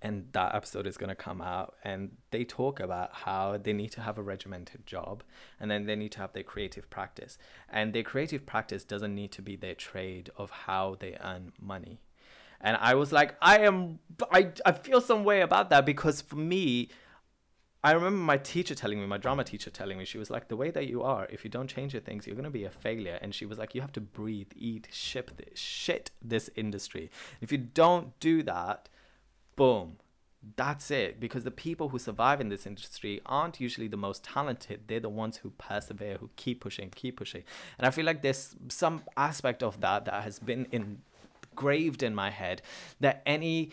and 0.00 0.28
that 0.32 0.54
episode 0.54 0.86
is 0.86 0.96
going 0.96 1.08
to 1.08 1.16
come 1.16 1.40
out 1.40 1.74
and 1.82 2.16
they 2.30 2.44
talk 2.44 2.78
about 2.78 3.12
how 3.12 3.58
they 3.58 3.72
need 3.72 3.90
to 3.90 4.00
have 4.00 4.16
a 4.16 4.22
regimented 4.22 4.86
job 4.86 5.24
and 5.58 5.68
then 5.68 5.86
they 5.86 5.96
need 5.96 6.12
to 6.12 6.20
have 6.20 6.32
their 6.32 6.44
creative 6.44 6.88
practice. 6.88 7.36
And 7.68 7.92
their 7.92 8.04
creative 8.04 8.46
practice 8.46 8.84
doesn't 8.84 9.14
need 9.14 9.32
to 9.32 9.42
be 9.42 9.56
their 9.56 9.74
trade 9.74 10.30
of 10.36 10.50
how 10.50 10.96
they 11.00 11.16
earn 11.20 11.52
money 11.60 11.98
and 12.60 12.76
i 12.80 12.94
was 12.94 13.12
like 13.12 13.34
i 13.40 13.58
am 13.58 13.98
i, 14.30 14.50
I 14.64 14.72
feel 14.72 15.00
some 15.00 15.24
way 15.24 15.40
about 15.40 15.70
that 15.70 15.86
because 15.86 16.20
for 16.20 16.36
me 16.36 16.88
I 17.82 17.92
remember 17.92 18.18
my 18.18 18.38
teacher 18.38 18.74
telling 18.74 19.00
me, 19.00 19.06
my 19.06 19.18
drama 19.18 19.44
teacher 19.44 19.70
telling 19.70 19.98
me, 19.98 20.04
she 20.04 20.18
was 20.18 20.30
like, 20.30 20.48
the 20.48 20.56
way 20.56 20.70
that 20.72 20.88
you 20.88 21.02
are, 21.02 21.28
if 21.30 21.44
you 21.44 21.50
don't 21.50 21.68
change 21.68 21.92
your 21.92 22.02
things, 22.02 22.26
you're 22.26 22.34
to 22.36 22.50
be 22.50 22.64
a 22.64 22.70
failure. 22.70 23.18
And 23.22 23.32
she 23.32 23.46
was 23.46 23.56
like, 23.56 23.74
you 23.74 23.80
have 23.80 23.92
to 23.92 24.00
breathe, 24.00 24.50
eat, 24.56 24.88
ship 24.90 25.36
this, 25.36 25.60
shit 25.60 26.10
this 26.20 26.50
industry. 26.56 27.08
If 27.40 27.52
you 27.52 27.58
don't 27.58 28.18
do 28.18 28.42
that, 28.42 28.88
boom, 29.54 29.98
that's 30.56 30.90
it. 30.90 31.20
Because 31.20 31.44
the 31.44 31.52
people 31.52 31.90
who 31.90 32.00
survive 32.00 32.40
in 32.40 32.48
this 32.48 32.66
industry 32.66 33.20
aren't 33.26 33.60
usually 33.60 33.88
the 33.88 33.96
most 33.96 34.24
talented. 34.24 34.82
They're 34.88 34.98
the 34.98 35.08
ones 35.08 35.36
who 35.38 35.50
persevere, 35.50 36.16
who 36.18 36.30
keep 36.34 36.60
pushing, 36.60 36.90
keep 36.90 37.16
pushing. 37.16 37.44
And 37.78 37.86
I 37.86 37.90
feel 37.90 38.04
like 38.04 38.22
there's 38.22 38.56
some 38.68 39.02
aspect 39.16 39.62
of 39.62 39.80
that 39.82 40.04
that 40.06 40.24
has 40.24 40.40
been 40.40 40.66
engraved 41.58 42.04
in 42.04 42.14
my 42.14 42.30
head 42.30 42.62
that 43.00 43.20
any 43.26 43.70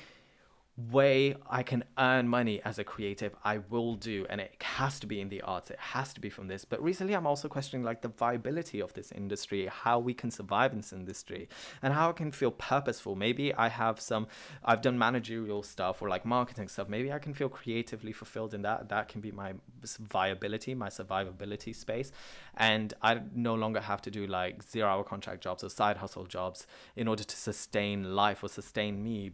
way 0.78 1.36
I 1.50 1.64
can 1.64 1.86
earn 1.98 2.28
money 2.28 2.62
as 2.66 2.80
a 2.80 2.84
creative, 2.84 3.34
I 3.44 3.60
will 3.70 3.96
do. 3.96 4.26
And 4.30 4.42
it 4.42 4.62
has 4.62 5.00
to 5.00 5.08
be 5.08 5.22
in 5.22 5.30
the 5.30 5.42
arts, 5.42 5.72
it 5.72 5.80
has 5.80 6.14
to 6.14 6.22
be 6.22 6.30
from 6.30 6.48
this. 6.48 6.66
But 6.66 6.84
recently, 6.84 7.16
I'm 7.16 7.26
also 7.26 7.48
questioning 7.48 7.84
like 7.84 8.02
the 8.02 8.10
viability 8.10 8.82
of 8.82 8.94
this 8.94 9.12
industry, 9.12 9.68
how 9.68 10.00
we 10.00 10.14
can 10.14 10.32
survive 10.32 10.74
in 10.74 10.80
this 10.80 10.92
industry, 10.92 11.48
and 11.82 11.94
how 11.94 12.10
I 12.10 12.14
can 12.14 12.32
feel 12.32 12.52
purposeful. 12.52 13.16
Maybe 13.16 13.54
I 13.54 13.70
have 13.70 14.02
some, 14.02 14.28
I've 14.64 14.82
done 14.82 14.98
managerial 14.98 15.64
stuff 15.64 16.02
or 16.02 16.10
like 16.10 16.26
marketing 16.26 16.68
stuff. 16.68 16.90
Maybe 16.90 17.12
I 17.12 17.20
can 17.20 17.34
feel 17.34 17.50
creatively 17.50 18.12
fulfilled 18.12 18.54
in 18.54 18.62
that. 18.64 18.90
That 18.90 19.08
can 19.08 19.22
be 19.22 19.32
my 19.32 19.54
viability, 20.00 20.76
my 20.76 20.90
survivability 20.90 21.74
space. 21.74 22.12
And 22.58 22.94
I 23.02 23.22
no 23.34 23.56
longer 23.56 23.80
have 23.80 24.02
to 24.04 24.12
do 24.12 24.28
like 24.28 24.62
zero 24.64 24.90
hour 24.90 25.04
contract 25.04 25.42
jobs 25.42 25.64
or 25.64 25.70
side 25.70 25.98
hustle 25.98 26.26
jobs 26.26 26.68
in 26.98 27.08
order 27.08 27.24
to 27.24 27.36
sustain 27.36 28.16
life 28.16 28.44
or 28.44 28.50
sustain 28.50 29.02
me. 29.02 29.32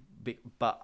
But 0.60 0.82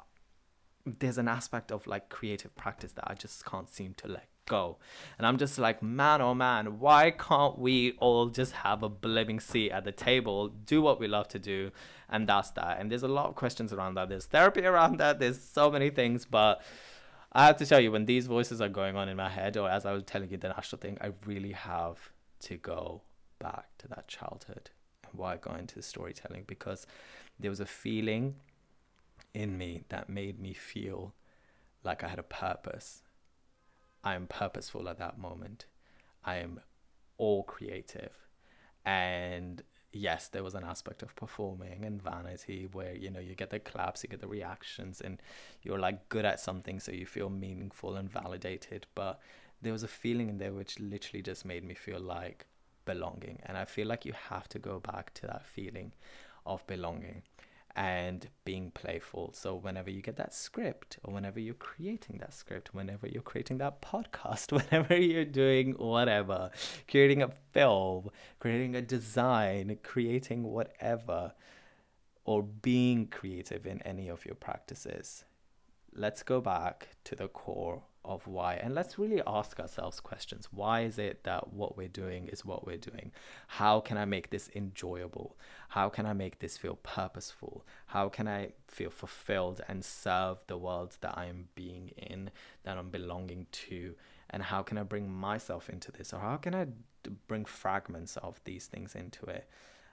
there's 0.99 1.17
an 1.17 1.27
aspect 1.27 1.71
of 1.71 1.87
like 1.87 2.09
creative 2.09 2.55
practice 2.55 2.93
that 2.93 3.09
I 3.09 3.13
just 3.13 3.45
can't 3.45 3.69
seem 3.69 3.93
to 3.95 4.07
let 4.07 4.27
go. 4.47 4.77
And 5.17 5.27
I'm 5.27 5.37
just 5.37 5.59
like, 5.59 5.83
man, 5.83 6.21
oh 6.21 6.33
man, 6.33 6.79
why 6.79 7.11
can't 7.11 7.59
we 7.59 7.93
all 7.99 8.27
just 8.27 8.53
have 8.53 8.81
a 8.83 8.89
bliving 8.89 9.39
seat 9.39 9.71
at 9.71 9.83
the 9.83 9.91
table, 9.91 10.47
do 10.47 10.81
what 10.81 10.99
we 10.99 11.07
love 11.07 11.27
to 11.29 11.39
do, 11.39 11.71
and 12.09 12.27
that's 12.27 12.51
that. 12.51 12.79
And 12.79 12.91
there's 12.91 13.03
a 13.03 13.07
lot 13.07 13.27
of 13.27 13.35
questions 13.35 13.73
around 13.73 13.95
that. 13.95 14.09
There's 14.09 14.25
therapy 14.25 14.65
around 14.65 14.97
that. 14.97 15.19
There's 15.19 15.39
so 15.39 15.69
many 15.69 15.89
things, 15.89 16.25
but 16.25 16.61
I 17.33 17.45
have 17.45 17.57
to 17.57 17.65
tell 17.65 17.79
you, 17.79 17.91
when 17.91 18.05
these 18.05 18.25
voices 18.25 18.61
are 18.61 18.69
going 18.69 18.95
on 18.95 19.09
in 19.09 19.17
my 19.17 19.29
head, 19.29 19.57
or 19.57 19.69
as 19.69 19.85
I 19.85 19.91
was 19.91 20.03
telling 20.03 20.29
you 20.29 20.37
the 20.37 20.49
national 20.49 20.79
thing, 20.79 20.97
I 21.01 21.11
really 21.25 21.51
have 21.51 22.11
to 22.39 22.57
go 22.57 23.01
back 23.39 23.65
to 23.79 23.87
that 23.89 24.07
childhood 24.07 24.71
and 25.03 25.19
why 25.19 25.33
I 25.33 25.37
got 25.37 25.59
into 25.59 25.81
storytelling 25.81 26.45
because 26.47 26.87
there 27.39 27.51
was 27.51 27.59
a 27.59 27.65
feeling 27.65 28.35
in 29.37 29.55
me 29.57 29.83
that 29.89 30.09
made 30.09 30.39
me 30.39 30.53
feel 30.53 31.13
like 31.83 32.03
I 32.03 32.07
had 32.07 32.17
a 32.17 32.23
purpose. 32.23 33.03
I 34.03 34.15
am 34.15 34.25
purposeful 34.25 34.89
at 34.89 34.97
that 34.97 35.19
moment. 35.19 35.67
I 36.25 36.37
am 36.37 36.59
all 37.17 37.43
creative. 37.43 38.27
And 38.83 39.61
yes, 39.91 40.27
there 40.27 40.43
was 40.43 40.55
an 40.55 40.63
aspect 40.63 41.03
of 41.03 41.15
performing 41.15 41.85
and 41.85 42.01
vanity 42.01 42.67
where, 42.71 42.95
you 42.95 43.11
know, 43.11 43.19
you 43.19 43.35
get 43.35 43.51
the 43.51 43.59
claps, 43.59 44.03
you 44.03 44.09
get 44.09 44.21
the 44.21 44.27
reactions, 44.27 45.01
and 45.01 45.21
you're 45.61 45.79
like 45.79 46.09
good 46.09 46.25
at 46.25 46.39
something, 46.39 46.79
so 46.79 46.91
you 46.91 47.05
feel 47.05 47.29
meaningful 47.29 47.95
and 47.95 48.11
validated. 48.11 48.87
But 48.95 49.19
there 49.61 49.73
was 49.73 49.83
a 49.83 49.87
feeling 49.87 50.29
in 50.29 50.39
there 50.39 50.53
which 50.53 50.79
literally 50.79 51.21
just 51.21 51.45
made 51.45 51.63
me 51.63 51.75
feel 51.75 51.99
like 51.99 52.47
belonging. 52.85 53.39
And 53.45 53.55
I 53.55 53.65
feel 53.65 53.87
like 53.87 54.03
you 54.03 54.13
have 54.29 54.49
to 54.49 54.57
go 54.57 54.79
back 54.79 55.13
to 55.15 55.27
that 55.27 55.45
feeling 55.45 55.93
of 56.43 56.65
belonging 56.65 57.21
and 57.77 58.27
being 58.43 58.71
playful. 58.71 59.31
So, 59.33 59.55
whenever 59.55 59.91
you 59.91 60.01
get 60.01 60.17
that 60.17 60.33
script, 60.33 60.97
or 61.03 61.13
whenever 61.13 61.39
you're 61.39 61.53
creating 61.53 62.17
that 62.17 62.33
script, 62.33 62.73
whenever 62.73 63.07
you're 63.07 63.21
creating 63.21 63.59
that 63.59 63.81
podcast, 63.81 64.51
whenever 64.71 64.97
you're 64.97 65.23
doing 65.23 65.73
whatever, 65.73 66.49
creating 66.89 67.21
a 67.21 67.31
film, 67.53 68.09
creating 68.39 68.75
a 68.75 68.81
design, 68.81 69.77
creating 69.83 70.43
whatever, 70.43 71.33
or 72.25 72.41
being 72.41 73.07
creative 73.07 73.67
in 73.67 73.81
any 73.83 74.09
of 74.09 74.25
your 74.25 74.35
practices, 74.35 75.23
let's 75.93 76.23
go 76.23 76.41
back 76.41 76.89
to 77.03 77.15
the 77.15 77.27
core 77.27 77.83
of 78.07 78.25
why. 78.25 78.55
And 78.55 78.73
let's 78.73 78.97
really 78.97 79.21
ask 79.27 79.59
ourselves 79.59 79.99
questions. 79.99 80.47
Why 80.51 80.81
is 80.81 80.97
it 80.97 81.23
that 81.25 81.53
what 81.53 81.77
we're 81.77 81.89
doing 81.89 82.27
is 82.27 82.45
what 82.45 82.65
we're 82.65 82.77
doing? 82.77 83.11
How 83.47 83.79
can 83.81 83.97
i 83.97 84.05
make 84.05 84.29
this 84.29 84.49
enjoyable? 84.55 85.35
How 85.69 85.89
can 85.89 86.05
i 86.05 86.13
make 86.13 86.39
this 86.39 86.57
feel 86.57 86.75
purposeful? 86.81 87.65
How 87.87 88.07
can 88.09 88.27
i 88.27 88.53
feel 88.67 88.89
fulfilled 88.89 89.61
and 89.67 89.83
serve 89.83 90.37
the 90.47 90.57
world 90.57 90.97
that 91.01 91.17
i'm 91.17 91.49
being 91.53 91.89
in 91.97 92.31
that 92.63 92.77
i'm 92.77 92.89
belonging 92.89 93.45
to? 93.51 93.93
And 94.29 94.43
how 94.43 94.63
can 94.63 94.77
i 94.77 94.83
bring 94.83 95.11
myself 95.11 95.69
into 95.69 95.91
this? 95.91 96.13
Or 96.13 96.19
how 96.19 96.37
can 96.37 96.55
i 96.55 96.67
bring 97.27 97.45
fragments 97.45 98.17
of 98.17 98.39
these 98.45 98.67
things 98.67 98.95
into 98.95 99.25
it? 99.25 99.49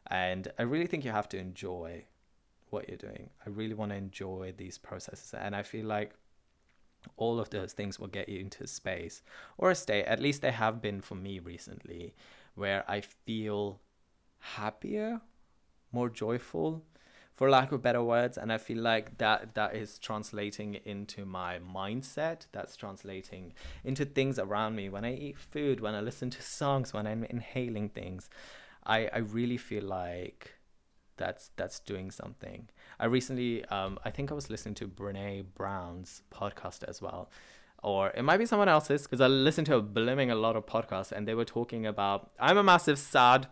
And 0.06 0.48
i 0.58 0.62
really 0.62 0.86
think 0.86 1.04
you 1.04 1.10
have 1.10 1.28
to 1.30 1.38
enjoy 1.38 2.04
what 2.70 2.88
you're 2.88 2.96
doing. 2.96 3.30
I 3.44 3.50
really 3.50 3.74
want 3.74 3.90
to 3.90 3.96
enjoy 3.96 4.54
these 4.56 4.78
processes. 4.78 5.34
And 5.34 5.56
i 5.56 5.62
feel 5.62 5.86
like 5.86 6.14
all 7.16 7.40
of 7.40 7.50
those 7.50 7.72
things 7.72 7.98
will 7.98 8.08
get 8.08 8.28
you 8.28 8.40
into 8.40 8.66
space 8.66 9.22
or 9.58 9.70
a 9.70 9.74
state. 9.74 10.04
At 10.04 10.20
least 10.20 10.42
they 10.42 10.52
have 10.52 10.80
been 10.80 11.00
for 11.00 11.14
me 11.14 11.38
recently 11.38 12.14
where 12.54 12.84
i 12.88 13.00
feel 13.00 13.80
happier 14.38 15.20
more 15.90 16.08
joyful 16.08 16.84
for 17.34 17.50
lack 17.50 17.72
of 17.72 17.82
better 17.82 18.02
words. 18.02 18.38
And 18.38 18.52
i 18.52 18.58
feel 18.58 18.78
like 18.78 19.18
that 19.18 19.54
that 19.54 19.74
is 19.74 19.98
translating 19.98 20.74
into 20.84 21.24
my 21.24 21.58
mindset. 21.58 22.46
That's 22.52 22.76
translating 22.76 23.52
into 23.84 24.04
things 24.04 24.38
around 24.38 24.76
me. 24.76 24.88
When 24.88 25.04
i 25.04 25.14
eat 25.14 25.38
food 25.38 25.80
when 25.80 25.94
i 25.94 26.00
listen 26.00 26.30
to 26.30 26.42
songs 26.42 26.92
when 26.92 27.06
i'm 27.06 27.24
inhaling 27.24 27.88
things 27.88 28.28
i 28.86 29.08
i 29.12 29.18
really 29.18 29.56
feel 29.56 29.84
like 29.84 30.53
that's 31.16 31.50
that's 31.56 31.80
doing 31.80 32.10
something. 32.10 32.68
I 32.98 33.06
recently, 33.06 33.64
um, 33.66 33.98
I 34.04 34.10
think 34.10 34.30
I 34.30 34.34
was 34.34 34.50
listening 34.50 34.74
to 34.76 34.88
Brene 34.88 35.44
Brown's 35.54 36.22
podcast 36.32 36.84
as 36.84 37.00
well, 37.00 37.30
or 37.82 38.10
it 38.10 38.22
might 38.22 38.38
be 38.38 38.46
someone 38.46 38.68
else's 38.68 39.02
because 39.02 39.20
I 39.20 39.26
listened 39.26 39.66
to 39.68 39.76
a 39.76 39.82
blimming 39.82 40.30
a 40.30 40.34
lot 40.34 40.56
of 40.56 40.66
podcasts 40.66 41.12
and 41.12 41.26
they 41.26 41.34
were 41.34 41.44
talking 41.44 41.86
about. 41.86 42.30
I'm 42.38 42.58
a 42.58 42.62
massive 42.62 42.98
sad 42.98 43.48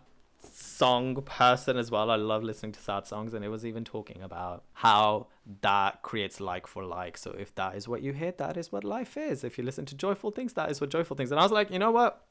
song 0.51 1.15
person 1.23 1.77
as 1.77 1.89
well. 1.89 2.09
I 2.11 2.15
love 2.15 2.43
listening 2.43 2.73
to 2.73 2.79
sad 2.79 3.07
songs, 3.07 3.33
and 3.33 3.43
it 3.45 3.49
was 3.49 3.65
even 3.65 3.83
talking 3.83 4.21
about 4.21 4.63
how 4.73 5.27
that 5.61 6.01
creates 6.01 6.39
like 6.39 6.67
for 6.67 6.83
like. 6.83 7.17
So 7.17 7.31
if 7.31 7.53
that 7.55 7.75
is 7.75 7.87
what 7.87 8.01
you 8.01 8.13
hear, 8.13 8.31
that 8.33 8.57
is 8.57 8.71
what 8.71 8.83
life 8.83 9.17
is. 9.17 9.43
If 9.43 9.57
you 9.57 9.63
listen 9.63 9.85
to 9.85 9.95
joyful 9.95 10.31
things, 10.31 10.53
that 10.53 10.69
is 10.69 10.81
what 10.81 10.89
joyful 10.89 11.15
things. 11.15 11.31
And 11.31 11.39
I 11.39 11.43
was 11.43 11.51
like, 11.51 11.71
you 11.71 11.79
know 11.79 11.91
what? 11.91 12.25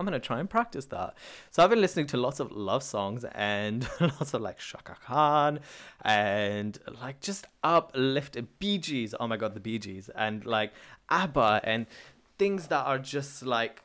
I'm 0.00 0.06
gonna 0.06 0.18
try 0.18 0.40
and 0.40 0.48
practice 0.48 0.86
that. 0.86 1.12
So 1.50 1.62
I've 1.62 1.68
been 1.68 1.82
listening 1.82 2.06
to 2.06 2.16
lots 2.16 2.40
of 2.40 2.50
love 2.50 2.82
songs 2.82 3.26
and 3.34 3.86
lots 4.00 4.32
of 4.32 4.40
like 4.40 4.58
Chaka 4.58 4.96
Khan 5.04 5.60
and 6.00 6.78
like 7.02 7.20
just 7.20 7.46
uplifted 7.62 8.48
Bee 8.58 8.78
Gees. 8.78 9.14
Oh 9.20 9.28
my 9.28 9.36
god, 9.36 9.52
the 9.52 9.60
Bee 9.60 9.78
Gees 9.78 10.08
and 10.14 10.46
like 10.46 10.72
ABBA 11.10 11.60
and 11.64 11.84
things 12.38 12.68
that 12.68 12.86
are 12.86 12.98
just 12.98 13.44
like 13.44 13.82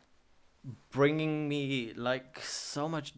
bringing 0.90 1.50
me 1.50 1.92
like 1.98 2.40
so 2.42 2.88
much 2.88 3.12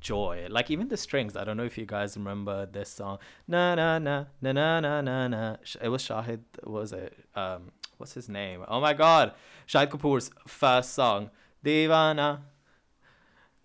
joy. 0.00 0.46
Like 0.48 0.70
even 0.70 0.88
the 0.88 0.96
strings. 0.96 1.36
I 1.36 1.44
don't 1.44 1.58
know 1.58 1.64
if 1.64 1.76
you 1.76 1.84
guys 1.84 2.16
remember 2.16 2.64
this 2.64 2.88
song. 2.88 3.18
Na 3.46 3.74
na 3.74 3.98
na 3.98 4.24
na 4.40 4.52
na 4.80 5.02
na 5.02 5.28
na. 5.28 5.56
It 5.82 5.88
was 5.88 6.02
Shahid. 6.02 6.40
Was 6.64 6.94
it? 6.94 7.12
Um, 7.34 7.72
what's 7.98 8.14
his 8.14 8.30
name? 8.30 8.64
Oh 8.68 8.80
my 8.80 8.94
God, 8.94 9.34
Shahid 9.68 9.88
Kapoor's 9.88 10.30
first 10.46 10.94
song. 10.94 11.28
Divana, 11.66 12.42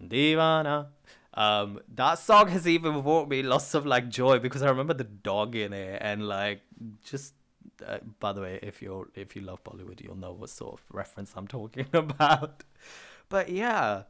Divana. 0.02 0.88
Um, 1.36 1.80
that 1.94 2.16
song 2.16 2.48
has 2.48 2.68
even 2.68 3.02
brought 3.02 3.30
me 3.30 3.44
lots 3.44 3.76
of 3.76 3.86
like 3.86 4.10
joy 4.10 4.40
because 4.40 4.64
I 4.64 4.70
remember 4.70 4.96
the 4.96 5.04
dog 5.04 5.56
in 5.56 5.72
it 5.74 6.02
and 6.02 6.28
like 6.28 6.62
just. 7.06 7.36
Uh, 7.86 7.98
by 8.20 8.32
the 8.32 8.42
way, 8.42 8.60
if 8.62 8.82
you're 8.82 9.08
if 9.16 9.36
you 9.36 9.42
love 9.42 9.64
Bollywood, 9.64 10.02
you'll 10.04 10.16
know 10.16 10.34
what 10.34 10.50
sort 10.50 10.74
of 10.74 10.82
reference 10.92 11.34
I'm 11.36 11.48
talking 11.48 11.88
about. 11.94 12.64
But 13.30 13.50
yeah, 13.50 14.04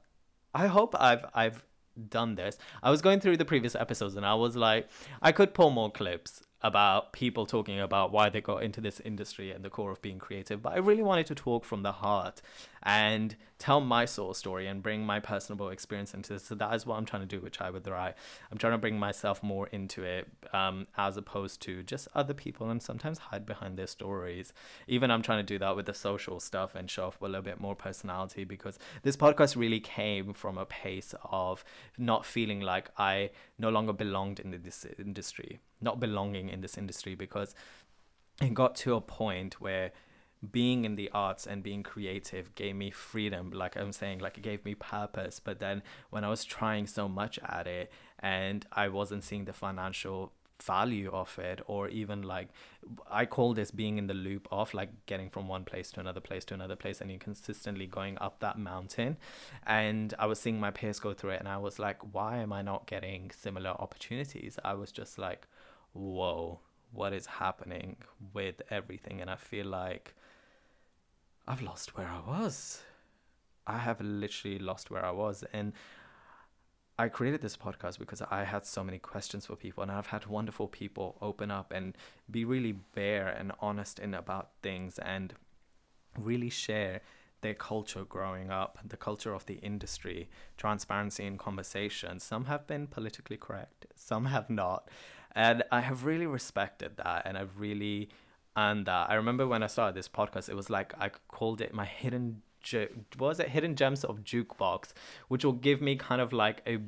I 0.54 0.68
hope 0.68 0.96
I've 0.98 1.26
I've 1.34 1.66
done 2.10 2.36
this. 2.36 2.58
I 2.82 2.92
was 2.92 3.02
going 3.02 3.20
through 3.20 3.38
the 3.38 3.46
previous 3.46 3.76
episodes 3.76 4.16
and 4.16 4.26
I 4.26 4.36
was 4.36 4.56
like, 4.56 4.88
I 5.22 5.32
could 5.32 5.54
pull 5.54 5.70
more 5.70 5.92
clips 5.92 6.42
about 6.64 7.12
people 7.12 7.46
talking 7.46 7.80
about 7.80 8.12
why 8.12 8.30
they 8.30 8.42
got 8.42 8.64
into 8.64 8.82
this 8.82 9.00
industry 9.00 9.52
and 9.52 9.64
the 9.66 9.70
core 9.70 9.92
of 9.92 10.02
being 10.02 10.20
creative, 10.20 10.62
but 10.62 10.74
I 10.74 10.78
really 10.78 11.04
wanted 11.04 11.26
to 11.28 11.36
talk 11.36 11.66
from 11.66 11.84
the 11.84 11.92
heart 11.92 12.42
and 12.84 13.36
tell 13.58 13.80
my 13.80 14.06
soul 14.06 14.34
story 14.34 14.66
and 14.68 14.82
bring 14.82 15.06
my 15.06 15.20
personal 15.20 15.70
experience 15.70 16.14
into 16.14 16.34
this. 16.34 16.44
So 16.44 16.56
that 16.56 16.74
is 16.74 16.86
what 16.86 16.98
I'm 16.98 17.06
trying 17.06 17.22
to 17.22 17.28
do 17.28 17.40
with 17.40 17.54
Chai 17.54 17.70
with 17.70 17.88
Rai. 17.88 18.14
I'm 18.52 18.58
trying 18.58 18.74
to 18.74 18.80
bring 18.80 18.98
myself 18.98 19.44
more 19.44 19.68
into 19.68 20.04
it 20.04 20.28
um, 20.52 20.88
as 20.98 21.16
opposed 21.16 21.62
to 21.64 21.84
just 21.84 22.08
other 22.16 22.34
people 22.34 22.70
and 22.70 22.82
sometimes 22.82 23.20
hide 23.20 23.46
behind 23.46 23.78
their 23.78 23.88
stories. 23.88 24.52
Even 24.88 25.12
I'm 25.12 25.22
trying 25.22 25.40
to 25.40 25.54
do 25.54 25.60
that 25.60 25.76
with 25.76 25.86
the 25.86 25.94
social 25.94 26.40
stuff 26.40 26.74
and 26.74 26.90
show 26.90 27.08
off 27.08 27.22
a 27.22 27.26
little 27.26 27.42
bit 27.42 27.60
more 27.60 27.76
personality 27.76 28.44
because 28.44 28.80
this 29.04 29.16
podcast 29.16 29.56
really 29.56 29.80
came 29.80 30.34
from 30.34 30.58
a 30.58 30.66
pace 30.66 31.14
of 31.24 31.64
not 31.98 32.26
feeling 32.26 32.62
like 32.62 32.90
I 32.98 33.30
no 33.60 33.70
longer 33.70 33.94
belonged 33.94 34.40
in 34.40 34.60
this 34.64 34.86
industry, 34.98 35.60
not 35.82 36.00
belonging 36.00 36.50
in 36.50 36.62
this 36.62 36.78
industry 36.78 37.16
because 37.16 37.56
it 38.42 38.54
got 38.54 38.76
to 38.76 38.96
a 38.96 39.02
point 39.02 39.60
where 39.60 39.92
being 40.52 40.86
in 40.86 40.96
the 40.96 41.10
arts 41.14 41.46
and 41.46 41.62
being 41.62 41.84
creative 41.84 42.54
gave 42.56 42.76
me 42.76 42.90
freedom 42.90 43.52
like 43.52 43.76
i'm 43.76 43.92
saying 43.92 44.20
like 44.20 44.38
it 44.38 44.42
gave 44.42 44.66
me 44.66 44.74
purpose. 44.74 45.40
But 45.40 45.60
then 45.60 45.84
when 46.10 46.24
i 46.24 46.30
was 46.30 46.44
trying 46.44 46.88
so 46.88 47.08
much 47.08 47.38
at 47.48 47.68
it 47.68 47.92
and 48.20 48.66
i 48.72 48.88
wasn't 48.88 49.24
seeing 49.24 49.46
the 49.46 49.54
financial 49.54 50.34
value 50.62 51.10
of 51.12 51.40
it 51.40 51.60
or 51.66 51.88
even 51.88 52.22
like 52.22 52.50
i 53.10 53.26
call 53.26 53.54
this 53.54 53.72
being 53.72 53.98
in 53.98 54.06
the 54.06 54.14
loop 54.14 54.48
of 54.52 54.74
like 54.76 54.90
getting 55.08 55.28
from 55.28 55.48
one 55.48 55.64
place 55.64 55.92
to 55.92 56.00
another 56.00 56.20
place 56.20 56.46
to 56.46 56.54
another 56.54 56.76
place 56.76 57.02
and 57.02 57.10
you're 57.10 57.20
consistently 57.20 57.88
going 57.88 58.16
up 58.20 58.40
that 58.40 58.58
mountain. 58.58 59.18
And 59.66 60.14
i 60.18 60.26
was 60.26 60.40
seeing 60.40 60.60
my 60.60 60.72
peers 60.72 61.00
go 61.00 61.14
through 61.14 61.32
it 61.32 61.40
and 61.40 61.48
i 61.48 61.58
was 61.58 61.78
like 61.78 61.98
why 62.14 62.38
am 62.38 62.52
i 62.52 62.62
not 62.62 62.88
getting 62.88 63.32
similar 63.32 63.72
opportunities? 63.72 64.58
I 64.64 64.74
was 64.74 64.92
just 64.92 65.18
like 65.20 65.48
whoa 65.94 66.60
what 66.94 67.14
is 67.14 67.26
happening 67.26 67.96
with 68.34 68.62
everything 68.70 69.22
and 69.22 69.30
i 69.30 69.36
feel 69.36 69.66
like 69.66 70.16
I've 71.48 71.62
lost 71.62 71.98
where 71.98 72.08
I 72.08 72.20
was. 72.26 72.82
I 73.66 73.78
have 73.78 74.00
literally 74.02 74.60
lost 74.60 74.92
where 74.92 75.06
I 75.06 75.12
was. 75.12 75.44
And 75.54 75.74
I 77.00 77.10
created 77.10 77.42
this 77.42 77.58
podcast 77.58 78.00
because 78.00 78.22
I 78.22 78.44
had 78.44 78.66
so 78.66 78.84
many 78.84 79.00
questions 79.00 79.48
for 79.48 79.56
people, 79.56 79.82
and 79.82 79.92
I've 79.92 80.08
had 80.08 80.28
wonderful 80.28 80.68
people 80.68 81.18
open 81.22 81.50
up 81.50 81.72
and 81.72 81.98
be 82.30 82.46
really 82.46 82.74
bare 82.74 83.28
and 83.28 83.52
honest 83.60 83.98
in 84.00 84.14
about 84.14 84.52
things 84.62 85.00
and 85.00 85.34
really 86.18 86.50
share 86.50 87.02
their 87.42 87.56
culture 87.56 88.04
growing 88.04 88.52
up, 88.52 88.78
the 88.88 88.98
culture 88.98 89.34
of 89.34 89.48
the 89.48 89.56
industry, 89.56 90.30
transparency 90.58 91.26
in 91.26 91.38
conversation. 91.38 92.20
Some 92.20 92.46
have 92.46 92.68
been 92.68 92.86
politically 92.86 93.38
correct, 93.38 93.88
some 93.96 94.26
have 94.26 94.50
not. 94.50 94.90
And 95.34 95.64
I 95.72 95.82
have 95.82 96.06
really 96.06 96.28
respected 96.28 96.98
that, 96.98 97.24
and 97.26 97.38
I've 97.38 97.60
really 97.60 98.10
and 98.56 98.90
uh, 98.90 99.06
I 99.08 99.16
remember 99.16 99.48
when 99.48 99.64
I 99.64 99.68
started 99.68 99.96
this 99.96 100.10
podcast, 100.10 100.50
it 100.50 100.56
was 100.56 100.70
like 100.70 100.94
I 101.00 101.10
called 101.30 101.62
it 101.62 101.74
my 101.74 101.86
hidden, 101.86 102.42
ge- 102.62 102.90
what 103.18 103.30
was 103.30 103.40
it, 103.40 103.50
hidden 103.50 103.76
gems 103.76 104.04
of 104.04 104.24
jukebox, 104.24 104.92
which 105.30 105.46
will 105.46 105.54
give 105.54 105.82
me 105.82 105.96
kind 105.96 106.22
of 106.22 106.34
like 106.34 106.62
a 106.68 106.80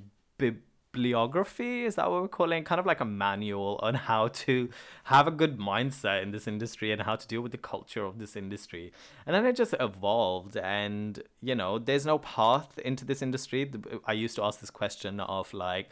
bibliography. 0.94 1.86
Is 1.86 1.96
that 1.96 2.10
what 2.10 2.22
we're 2.22 2.28
calling? 2.28 2.64
Kind 2.64 2.80
of 2.80 2.86
like 2.86 3.02
a 3.02 3.06
manual 3.06 3.80
on 3.84 3.96
how 3.96 4.30
to 4.30 4.70
have 5.06 5.28
a 5.28 5.32
good 5.32 5.58
mindset 5.58 6.22
in 6.24 6.32
this 6.32 6.48
industry 6.48 6.92
and 6.92 7.02
how 7.02 7.16
to 7.16 7.28
deal 7.28 7.42
with 7.42 7.52
the 7.52 7.58
culture 7.58 8.06
of 8.06 8.20
this 8.20 8.36
industry. 8.36 8.94
And 9.26 9.36
then 9.36 9.46
it 9.46 9.56
just 9.56 9.76
evolved, 9.80 10.56
and 10.56 11.22
you 11.42 11.56
know, 11.56 11.80
there's 11.80 12.06
no 12.06 12.20
path 12.20 12.80
into 12.80 13.04
this 13.04 13.22
industry. 13.22 13.70
I 14.06 14.14
used 14.14 14.36
to 14.38 14.44
ask 14.44 14.60
this 14.60 14.70
question 14.70 15.20
of 15.20 15.54
like, 15.54 15.92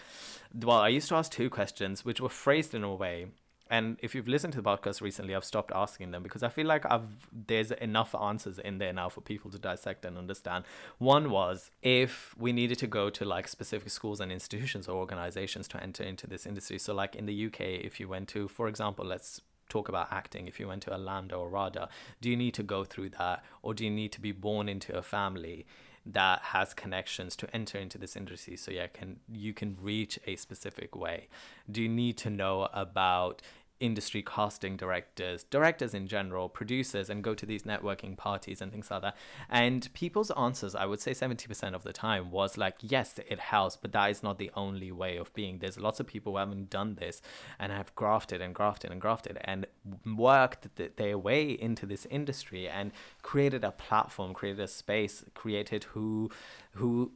well, 0.53 0.77
I 0.77 0.89
used 0.89 1.09
to 1.09 1.15
ask 1.15 1.31
two 1.31 1.49
questions, 1.49 2.05
which 2.05 2.21
were 2.21 2.29
phrased 2.29 2.73
in 2.73 2.83
a 2.83 2.93
way 2.93 3.27
and 3.71 3.97
if 4.03 4.13
you've 4.13 4.27
listened 4.27 4.53
to 4.53 4.61
the 4.61 4.69
podcast 4.69 5.01
recently 5.01 5.33
i've 5.33 5.45
stopped 5.45 5.71
asking 5.73 6.11
them 6.11 6.21
because 6.21 6.43
i 6.43 6.49
feel 6.49 6.67
like 6.67 6.85
i've 6.91 7.27
there's 7.47 7.71
enough 7.71 8.13
answers 8.15 8.59
in 8.59 8.77
there 8.77 8.93
now 8.93 9.09
for 9.09 9.21
people 9.21 9.49
to 9.51 9.59
dissect 9.59 10.05
and 10.05 10.17
understand. 10.17 10.65
One 10.97 11.29
was 11.29 11.71
if 11.81 12.35
we 12.37 12.51
needed 12.51 12.77
to 12.79 12.87
go 12.87 13.09
to 13.09 13.25
like 13.25 13.47
specific 13.47 13.89
schools 13.89 14.19
and 14.19 14.31
institutions 14.31 14.87
or 14.87 14.97
organizations 14.97 15.67
to 15.69 15.81
enter 15.81 16.03
into 16.03 16.27
this 16.27 16.45
industry. 16.45 16.79
So 16.79 16.93
like 16.93 17.15
in 17.15 17.25
the 17.25 17.45
uk 17.47 17.59
if 17.59 17.99
you 17.99 18.07
went 18.07 18.27
to 18.29 18.47
for 18.47 18.67
example 18.67 19.05
let's 19.05 19.41
talk 19.69 19.87
about 19.87 20.11
acting. 20.11 20.47
If 20.47 20.59
you 20.59 20.67
went 20.67 20.83
to 20.83 20.93
a 20.93 21.27
or 21.33 21.49
RADA 21.49 21.89
do 22.21 22.29
you 22.29 22.37
need 22.37 22.53
to 22.55 22.63
go 22.63 22.83
through 22.83 23.09
that? 23.19 23.43
Or 23.61 23.73
do 23.73 23.83
you 23.85 23.91
need 23.91 24.11
to 24.13 24.21
be 24.21 24.31
born 24.31 24.67
into 24.67 24.95
a 24.97 25.01
family 25.01 25.65
that 26.03 26.41
has 26.41 26.73
connections 26.73 27.35
to 27.37 27.55
enter 27.55 27.77
into 27.77 27.97
this 27.97 28.15
industry? 28.15 28.57
So 28.57 28.71
yeah 28.71 28.87
can 28.87 29.19
you 29.31 29.53
can 29.53 29.77
reach 29.81 30.19
a 30.27 30.35
specific 30.35 30.95
way. 30.95 31.27
Do 31.69 31.81
you 31.81 31.89
need 31.89 32.17
to 32.17 32.29
know 32.29 32.69
about 32.73 33.41
industry 33.81 34.21
casting 34.21 34.77
directors, 34.77 35.43
directors 35.43 35.93
in 35.93 36.07
general, 36.07 36.47
producers, 36.47 37.09
and 37.09 37.23
go 37.23 37.33
to 37.33 37.45
these 37.45 37.63
networking 37.63 38.15
parties 38.15 38.61
and 38.61 38.71
things 38.71 38.89
like 38.89 39.01
that. 39.01 39.17
And 39.49 39.91
people's 39.93 40.31
answers, 40.31 40.75
I 40.75 40.85
would 40.85 41.01
say 41.01 41.11
70% 41.11 41.73
of 41.73 41.83
the 41.83 41.91
time, 41.91 42.31
was 42.31 42.57
like, 42.57 42.75
yes, 42.81 43.19
it 43.27 43.39
helps, 43.39 43.75
but 43.75 43.91
that 43.91 44.09
is 44.11 44.23
not 44.23 44.37
the 44.37 44.51
only 44.55 44.91
way 44.91 45.17
of 45.17 45.33
being. 45.33 45.59
There's 45.59 45.79
lots 45.79 45.99
of 45.99 46.07
people 46.07 46.33
who 46.33 46.37
haven't 46.37 46.69
done 46.69 46.95
this 46.95 47.21
and 47.59 47.71
have 47.71 47.93
grafted 47.95 48.41
and 48.41 48.55
grafted 48.55 48.91
and 48.91 49.01
grafted 49.01 49.37
and 49.41 49.65
worked 50.05 50.67
their 50.95 51.17
way 51.17 51.51
into 51.51 51.85
this 51.85 52.05
industry 52.09 52.69
and 52.69 52.91
created 53.23 53.63
a 53.63 53.71
platform, 53.71 54.33
created 54.33 54.61
a 54.61 54.67
space, 54.67 55.25
created 55.33 55.85
who, 55.85 56.29
who, 56.73 57.11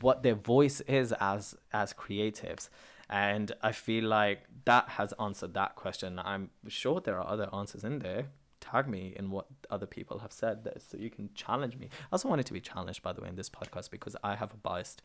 what 0.00 0.22
their 0.22 0.34
voice 0.34 0.80
is 0.82 1.12
as 1.20 1.54
as 1.72 1.92
creatives 1.92 2.68
and 3.12 3.52
I 3.60 3.72
feel 3.72 4.04
like 4.04 4.44
that 4.64 4.88
has 4.88 5.12
answered 5.20 5.52
that 5.52 5.76
question. 5.76 6.18
I'm 6.18 6.48
sure 6.66 6.98
there 6.98 7.18
are 7.18 7.28
other 7.28 7.46
answers 7.54 7.84
in 7.84 7.98
there. 7.98 8.28
Tag 8.58 8.88
me 8.88 9.12
in 9.14 9.30
what 9.30 9.48
other 9.70 9.84
people 9.84 10.20
have 10.20 10.32
said 10.32 10.64
this 10.64 10.86
so 10.90 10.96
you 10.96 11.10
can 11.10 11.28
challenge 11.34 11.76
me. 11.76 11.90
I 11.92 12.06
also 12.12 12.30
wanted 12.30 12.46
to 12.46 12.54
be 12.54 12.60
challenged, 12.60 13.02
by 13.02 13.12
the 13.12 13.20
way, 13.20 13.28
in 13.28 13.36
this 13.36 13.50
podcast 13.50 13.90
because 13.90 14.16
I 14.24 14.34
have 14.36 14.54
a 14.54 14.56
biased 14.56 15.02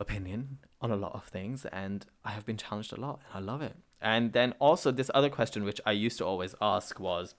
opinion 0.00 0.58
on 0.80 0.90
a 0.90 0.96
lot 0.96 1.14
of 1.14 1.22
things 1.26 1.64
and 1.66 2.04
I 2.24 2.32
have 2.32 2.44
been 2.44 2.56
challenged 2.56 2.92
a 2.92 3.00
lot 3.00 3.20
and 3.32 3.44
I 3.44 3.52
love 3.52 3.62
it. 3.62 3.76
And 4.00 4.32
then 4.32 4.52
also, 4.58 4.90
this 4.90 5.12
other 5.14 5.30
question, 5.30 5.62
which 5.62 5.80
I 5.86 5.92
used 5.92 6.18
to 6.18 6.26
always 6.26 6.56
ask, 6.60 6.98
was 6.98 7.36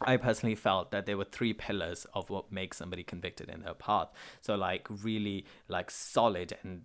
I 0.00 0.16
personally 0.16 0.56
felt 0.56 0.90
that 0.90 1.06
there 1.06 1.16
were 1.16 1.24
three 1.24 1.52
pillars 1.52 2.06
of 2.12 2.28
what 2.28 2.50
makes 2.50 2.78
somebody 2.78 3.04
convicted 3.04 3.48
in 3.48 3.62
their 3.62 3.74
path. 3.74 4.08
So 4.40 4.56
like 4.56 4.88
really 4.90 5.46
like 5.68 5.92
solid 5.92 6.56
and 6.64 6.82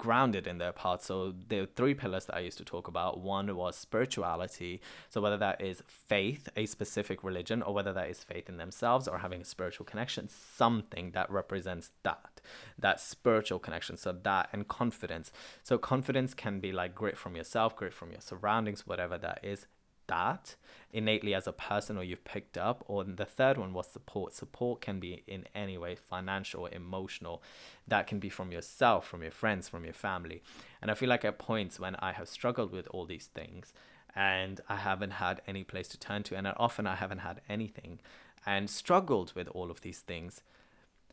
grounded 0.00 0.46
in 0.46 0.56
their 0.56 0.72
path. 0.72 1.04
So 1.04 1.34
are 1.52 1.66
three 1.66 1.92
pillars 1.92 2.24
that 2.24 2.36
I 2.36 2.40
used 2.40 2.56
to 2.56 2.64
talk 2.64 2.88
about. 2.88 3.20
One 3.20 3.54
was 3.54 3.76
spirituality. 3.76 4.80
So 5.10 5.20
whether 5.20 5.36
that 5.36 5.60
is 5.60 5.82
faith, 5.86 6.48
a 6.56 6.64
specific 6.64 7.22
religion, 7.22 7.60
or 7.60 7.74
whether 7.74 7.92
that 7.92 8.08
is 8.08 8.24
faith 8.24 8.48
in 8.48 8.56
themselves 8.56 9.06
or 9.06 9.18
having 9.18 9.42
a 9.42 9.44
spiritual 9.44 9.84
connection, 9.84 10.30
something 10.30 11.10
that 11.10 11.30
represents 11.30 11.90
that, 12.02 12.40
that 12.78 12.98
spiritual 12.98 13.58
connection. 13.58 13.98
So 13.98 14.16
that 14.22 14.48
and 14.54 14.66
confidence. 14.66 15.30
So 15.62 15.76
confidence 15.76 16.32
can 16.32 16.60
be 16.60 16.72
like 16.72 16.94
grit 16.94 17.18
from 17.18 17.36
yourself, 17.36 17.76
grit 17.76 17.92
from 17.92 18.10
your 18.10 18.22
surroundings, 18.22 18.86
whatever 18.86 19.18
that 19.18 19.40
is 19.42 19.66
that 20.10 20.56
innately 20.92 21.34
as 21.34 21.46
a 21.46 21.52
person 21.52 21.96
or 21.96 22.02
you've 22.02 22.24
picked 22.24 22.58
up 22.58 22.84
or 22.88 23.04
the 23.04 23.24
third 23.24 23.56
one 23.56 23.72
was 23.72 23.86
support. 23.86 24.34
Support 24.34 24.80
can 24.80 24.98
be 24.98 25.22
in 25.26 25.46
any 25.54 25.78
way 25.78 25.94
financial 25.94 26.66
emotional. 26.66 27.42
That 27.86 28.06
can 28.08 28.18
be 28.18 28.28
from 28.28 28.50
yourself 28.52 29.06
from 29.06 29.22
your 29.22 29.30
friends 29.30 29.68
from 29.68 29.84
your 29.84 29.94
family. 29.94 30.42
And 30.82 30.90
i 30.90 30.94
feel 30.94 31.08
like 31.08 31.24
at 31.24 31.38
points 31.38 31.78
when 31.78 31.94
i 31.96 32.12
have 32.12 32.28
struggled 32.28 32.72
with 32.72 32.86
all 32.88 33.06
these 33.06 33.26
things 33.26 33.72
and 34.14 34.60
i 34.68 34.76
haven't 34.76 35.12
had 35.12 35.40
any 35.46 35.64
place 35.64 35.88
to 35.88 35.98
turn 35.98 36.22
to 36.24 36.36
and 36.36 36.46
often 36.56 36.86
i 36.86 36.96
haven't 36.96 37.18
had 37.18 37.40
anything 37.48 38.00
and 38.46 38.68
struggled 38.68 39.32
with 39.34 39.48
all 39.48 39.70
of 39.70 39.80
these 39.82 40.00
things 40.00 40.42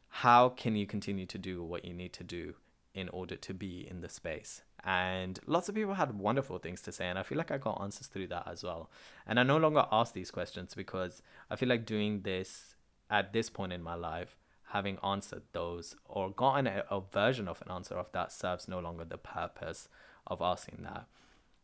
how 0.10 0.50
can 0.50 0.76
you 0.76 0.88
continue 0.88 1.26
to 1.26 1.38
do 1.38 1.64
what 1.64 1.86
you 1.86 1.94
need 1.94 2.14
to 2.14 2.24
do 2.24 2.56
in 2.94 3.10
order 3.10 3.36
to 3.36 3.54
be 3.54 3.88
in 3.90 4.02
the 4.02 4.10
space 4.10 4.62
and 4.84 5.40
lots 5.46 5.70
of 5.70 5.76
people 5.76 5.96
had 5.96 6.18
wonderful 6.18 6.60
things 6.60 6.82
to 6.82 6.92
say 6.92 7.08
and 7.08 7.18
i 7.18 7.24
feel 7.24 7.38
like 7.38 7.52
i 7.52 7.58
got 7.58 7.82
answers 7.82 8.08
through 8.08 8.28
that 8.28 8.48
as 8.48 8.64
well. 8.64 8.90
And 9.26 9.40
i 9.40 9.44
no 9.44 9.58
longer 9.58 9.86
ask 9.92 10.14
these 10.14 10.32
questions 10.32 10.74
because 10.76 11.22
i 11.50 11.56
feel 11.56 11.70
like 11.70 11.86
doing 11.86 12.22
this 12.22 12.76
at 13.10 13.34
this 13.34 13.50
point 13.50 13.74
in 13.74 13.82
my 13.82 13.96
life 13.96 14.38
having 14.72 14.98
answered 15.04 15.44
those 15.54 15.96
or 16.06 16.30
gotten 16.30 16.68
a, 16.68 16.84
a 16.92 17.02
version 17.02 17.48
of 17.48 17.62
an 17.66 17.72
answer 17.72 17.96
of 17.96 18.12
that 18.12 18.32
serves 18.32 18.68
no 18.68 18.80
longer 18.80 19.06
the 19.06 19.18
purpose 19.18 19.88
of 20.26 20.42
asking 20.42 20.80
that. 20.84 21.06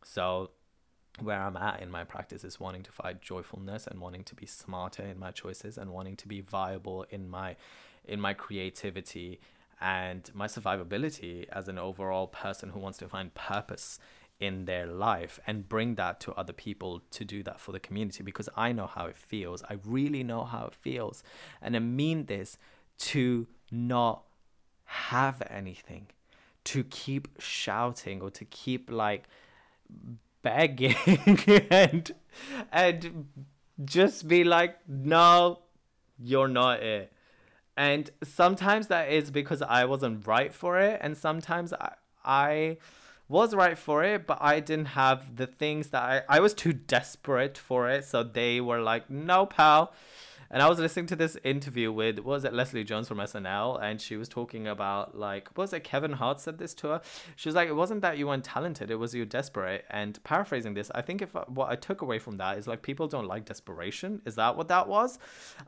So 0.02 0.50
where 1.20 1.40
I'm 1.40 1.56
at 1.56 1.80
in 1.80 1.90
my 1.90 2.04
practice 2.04 2.44
is 2.44 2.58
wanting 2.58 2.82
to 2.82 2.92
find 2.92 3.20
joyfulness 3.20 3.86
and 3.86 4.00
wanting 4.00 4.24
to 4.24 4.34
be 4.34 4.46
smarter 4.46 5.02
in 5.02 5.18
my 5.18 5.30
choices 5.30 5.78
and 5.78 5.90
wanting 5.90 6.16
to 6.16 6.28
be 6.28 6.40
viable 6.40 7.04
in 7.10 7.28
my 7.28 7.56
in 8.06 8.20
my 8.20 8.34
creativity 8.34 9.40
and 9.84 10.30
my 10.32 10.46
survivability 10.46 11.46
as 11.52 11.68
an 11.68 11.78
overall 11.78 12.26
person 12.26 12.70
who 12.70 12.80
wants 12.80 12.96
to 12.96 13.06
find 13.06 13.34
purpose 13.34 13.98
in 14.40 14.64
their 14.64 14.86
life 14.86 15.38
and 15.46 15.68
bring 15.68 15.96
that 15.96 16.20
to 16.20 16.32
other 16.32 16.54
people 16.54 17.02
to 17.10 17.22
do 17.22 17.42
that 17.42 17.60
for 17.60 17.72
the 17.72 17.78
community 17.78 18.22
because 18.24 18.48
I 18.56 18.72
know 18.72 18.86
how 18.86 19.04
it 19.04 19.16
feels. 19.16 19.62
I 19.68 19.76
really 19.84 20.24
know 20.24 20.44
how 20.44 20.64
it 20.64 20.74
feels. 20.74 21.22
And 21.60 21.76
I 21.76 21.80
mean 21.80 22.24
this 22.24 22.56
to 23.00 23.46
not 23.70 24.22
have 24.86 25.42
anything, 25.50 26.06
to 26.64 26.82
keep 26.84 27.28
shouting 27.38 28.22
or 28.22 28.30
to 28.30 28.44
keep 28.46 28.90
like 28.90 29.24
begging 30.40 30.96
and 31.70 32.10
and 32.72 33.28
just 33.84 34.28
be 34.28 34.44
like 34.44 34.76
no 34.86 35.58
you're 36.18 36.48
not 36.48 36.80
it 36.80 37.13
and 37.76 38.10
sometimes 38.22 38.86
that 38.88 39.10
is 39.10 39.30
because 39.30 39.62
i 39.62 39.84
wasn't 39.84 40.26
right 40.26 40.52
for 40.52 40.78
it 40.78 40.98
and 41.02 41.16
sometimes 41.16 41.72
i, 41.74 41.92
I 42.24 42.76
was 43.28 43.54
right 43.54 43.78
for 43.78 44.04
it 44.04 44.26
but 44.26 44.38
i 44.40 44.60
didn't 44.60 44.86
have 44.86 45.36
the 45.36 45.46
things 45.46 45.88
that 45.88 46.02
i 46.02 46.22
i 46.28 46.40
was 46.40 46.54
too 46.54 46.72
desperate 46.72 47.58
for 47.58 47.88
it 47.88 48.04
so 48.04 48.22
they 48.22 48.60
were 48.60 48.80
like 48.80 49.10
no 49.10 49.46
pal 49.46 49.92
and 50.54 50.62
I 50.62 50.68
was 50.68 50.78
listening 50.78 51.06
to 51.06 51.16
this 51.16 51.36
interview 51.42 51.90
with 51.90 52.20
was 52.20 52.44
it 52.44 52.52
Leslie 52.54 52.84
Jones 52.84 53.08
from 53.08 53.18
SNL, 53.18 53.82
and 53.82 54.00
she 54.00 54.16
was 54.16 54.28
talking 54.28 54.68
about 54.68 55.18
like 55.18 55.48
was 55.58 55.72
it 55.72 55.82
Kevin 55.82 56.12
Hart 56.12 56.40
said 56.40 56.58
this 56.58 56.74
to 56.74 56.88
her. 56.88 57.00
She 57.34 57.48
was 57.48 57.56
like, 57.56 57.68
it 57.68 57.74
wasn't 57.74 58.02
that 58.02 58.18
you 58.18 58.28
weren't 58.28 58.44
talented, 58.44 58.88
it 58.88 58.94
was 58.94 59.14
you 59.16 59.24
desperate. 59.24 59.84
And 59.90 60.22
paraphrasing 60.22 60.74
this, 60.74 60.92
I 60.94 61.02
think 61.02 61.22
if 61.22 61.34
what 61.48 61.70
I 61.70 61.74
took 61.74 62.02
away 62.02 62.20
from 62.20 62.36
that 62.36 62.56
is 62.56 62.68
like 62.68 62.82
people 62.82 63.08
don't 63.08 63.26
like 63.26 63.46
desperation. 63.46 64.22
Is 64.26 64.36
that 64.36 64.56
what 64.56 64.68
that 64.68 64.86
was? 64.86 65.18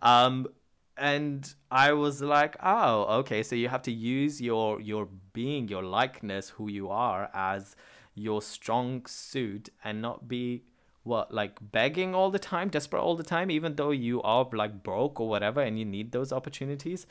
Um, 0.02 0.46
and 0.96 1.54
I 1.70 1.92
was 1.92 2.22
like, 2.22 2.56
oh, 2.62 3.02
okay, 3.20 3.42
so 3.42 3.54
you 3.54 3.68
have 3.68 3.82
to 3.82 3.92
use 3.92 4.40
your 4.40 4.80
your 4.80 5.08
being, 5.32 5.68
your 5.68 5.82
likeness, 5.82 6.50
who 6.50 6.68
you 6.68 6.88
are 6.88 7.30
as 7.34 7.76
your 8.14 8.40
strong 8.40 9.04
suit, 9.06 9.68
and 9.84 10.00
not 10.00 10.26
be 10.26 10.64
what 11.06 11.32
like 11.32 11.58
begging 11.60 12.14
all 12.14 12.30
the 12.30 12.38
time 12.38 12.68
desperate 12.68 13.00
all 13.00 13.14
the 13.14 13.22
time 13.22 13.48
even 13.48 13.76
though 13.76 13.92
you 13.92 14.20
are 14.22 14.46
like 14.52 14.82
broke 14.82 15.20
or 15.20 15.28
whatever 15.28 15.60
and 15.60 15.78
you 15.78 15.84
need 15.84 16.12
those 16.12 16.32
opportunities. 16.32 17.06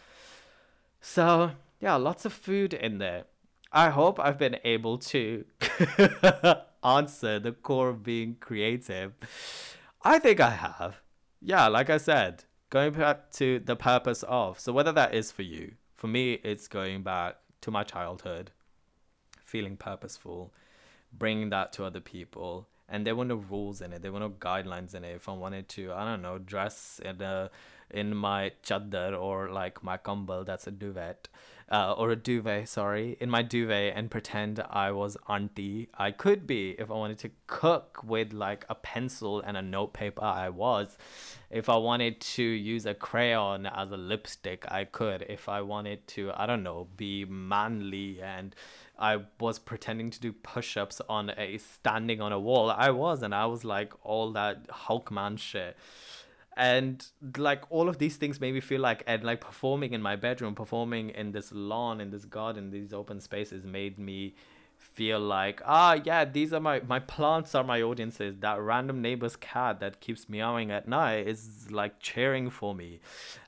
So 1.00 1.52
yeah 1.80 1.96
lots 1.96 2.26
of 2.26 2.34
food 2.34 2.74
in 2.74 2.98
there. 2.98 3.24
I 3.72 3.90
hope 3.90 4.20
i've 4.20 4.38
been 4.38 4.58
able 4.64 4.98
to 4.98 5.46
answer 6.84 7.40
the 7.40 7.52
core 7.54 7.90
of 7.90 8.04
being 8.04 8.36
creative. 8.40 9.14
I 10.04 10.20
think 10.20 10.42
i 10.42 10.50
have. 10.50 11.02
Yeah 11.42 11.68
like 11.68 11.90
i 11.90 11.98
said 11.98 12.44
going 12.76 12.92
back 12.92 13.32
to 13.32 13.60
the 13.60 13.76
purpose 13.78 14.22
of 14.28 14.60
so 14.60 14.74
whether 14.74 14.92
that 14.92 15.16
is 15.16 15.32
for 15.32 15.44
you 15.44 15.72
for 15.96 16.08
me 16.08 16.34
it's 16.44 16.68
going 16.68 17.02
back 17.02 17.38
to 17.62 17.72
my 17.72 17.84
childhood 17.84 18.52
feeling 19.46 19.78
purposeful 19.78 20.54
bringing 21.14 21.50
that 21.52 21.72
to 21.72 21.86
other 21.86 22.02
people 22.02 22.68
and 22.88 23.06
there 23.06 23.16
were 23.16 23.26
no 23.26 23.36
rules 23.36 23.82
in 23.82 23.94
it. 23.94 24.02
There 24.02 24.12
were 24.12 24.20
no 24.20 24.30
guidelines 24.30 24.94
in 24.94 25.04
it. 25.04 25.16
If 25.16 25.28
I 25.28 25.34
wanted 25.34 25.68
to, 25.70 25.92
I 25.94 26.06
don't 26.06 26.22
know, 26.22 26.38
dress 26.38 27.02
in 27.04 27.22
a 27.22 27.50
in 27.90 28.16
my 28.16 28.52
chadar 28.64 29.20
or 29.20 29.50
like 29.50 29.84
my 29.84 29.98
kambal, 29.98 30.46
that's 30.46 30.68
a 30.68 30.72
duvet, 30.72 31.28
uh, 31.72 31.94
or 31.94 32.12
a 32.12 32.16
duvet, 32.16 32.70
sorry, 32.70 33.18
in 33.20 33.30
my 33.30 33.42
duvet 33.42 33.94
and 33.96 34.12
pretend 34.12 34.64
I 34.70 34.92
was 34.92 35.18
auntie. 35.28 35.90
I 35.98 36.12
could 36.12 36.46
be 36.46 36.76
if 36.78 36.92
I 36.92 36.94
wanted 36.94 37.18
to 37.20 37.32
cook 37.48 38.02
with 38.04 38.34
like 38.34 38.66
a 38.70 38.76
pencil 38.76 39.42
and 39.42 39.58
a 39.58 39.62
note 39.62 39.94
paper. 39.94 40.24
I 40.24 40.50
was. 40.50 40.98
If 41.50 41.70
I 41.70 41.78
wanted 41.78 42.22
to 42.22 42.44
use 42.44 42.86
a 42.86 42.94
crayon 42.94 43.66
as 43.66 43.92
a 43.92 43.98
lipstick, 43.98 44.66
I 44.68 44.86
could. 44.86 45.26
If 45.28 45.50
I 45.50 45.62
wanted 45.62 46.08
to, 46.10 46.32
I 46.36 46.46
don't 46.46 46.64
know, 46.64 46.88
be 46.98 47.26
manly 47.26 48.22
and 48.22 48.56
I 48.98 49.22
was 49.40 49.60
pretending 49.60 50.10
to 50.12 50.20
do 50.20 50.32
push 50.32 50.78
ups 50.78 51.02
on 51.10 51.32
a 51.38 51.58
standing 51.58 52.22
on 52.22 52.32
a 52.32 52.40
wall. 52.40 52.70
I 52.70 52.92
was, 52.92 53.24
and 53.24 53.34
I 53.36 53.46
was 53.46 53.66
like 53.66 53.94
all 54.04 54.32
that 54.34 54.68
Hulkman 54.68 55.38
shit. 55.38 55.76
And 56.58 57.06
like 57.38 57.64
all 57.70 57.90
of 57.90 57.98
these 57.98 58.16
things 58.16 58.40
made 58.40 58.54
me 58.54 58.62
feel 58.62 58.82
like, 58.82 59.04
and 59.08 59.24
like 59.24 59.42
performing 59.42 59.94
in 59.94 60.02
my 60.02 60.16
bedroom, 60.16 60.56
performing 60.56 61.10
in 61.10 61.32
this 61.32 61.52
lawn, 61.52 62.00
in 62.00 62.12
this 62.12 62.26
garden, 62.26 62.72
these 62.72 62.94
open 62.94 63.20
spaces 63.20 63.66
made 63.66 64.00
me 64.00 64.36
feel 64.78 65.20
like 65.20 65.62
ah 65.66 65.98
yeah 66.04 66.26
these 66.26 66.52
are 66.54 66.60
my 66.60 66.82
my 66.82 67.00
plants 67.00 67.56
are 67.56 67.64
my 67.64 67.82
audiences 67.82 68.36
that 68.40 68.60
random 68.60 69.02
neighbor's 69.02 69.36
cat 69.38 69.80
that 69.80 70.00
keeps 70.00 70.28
meowing 70.30 70.70
at 70.70 70.88
night 70.88 71.26
is 71.28 71.72
like 71.72 71.98
cheering 72.00 72.50
for 72.50 72.76
me 72.76 73.00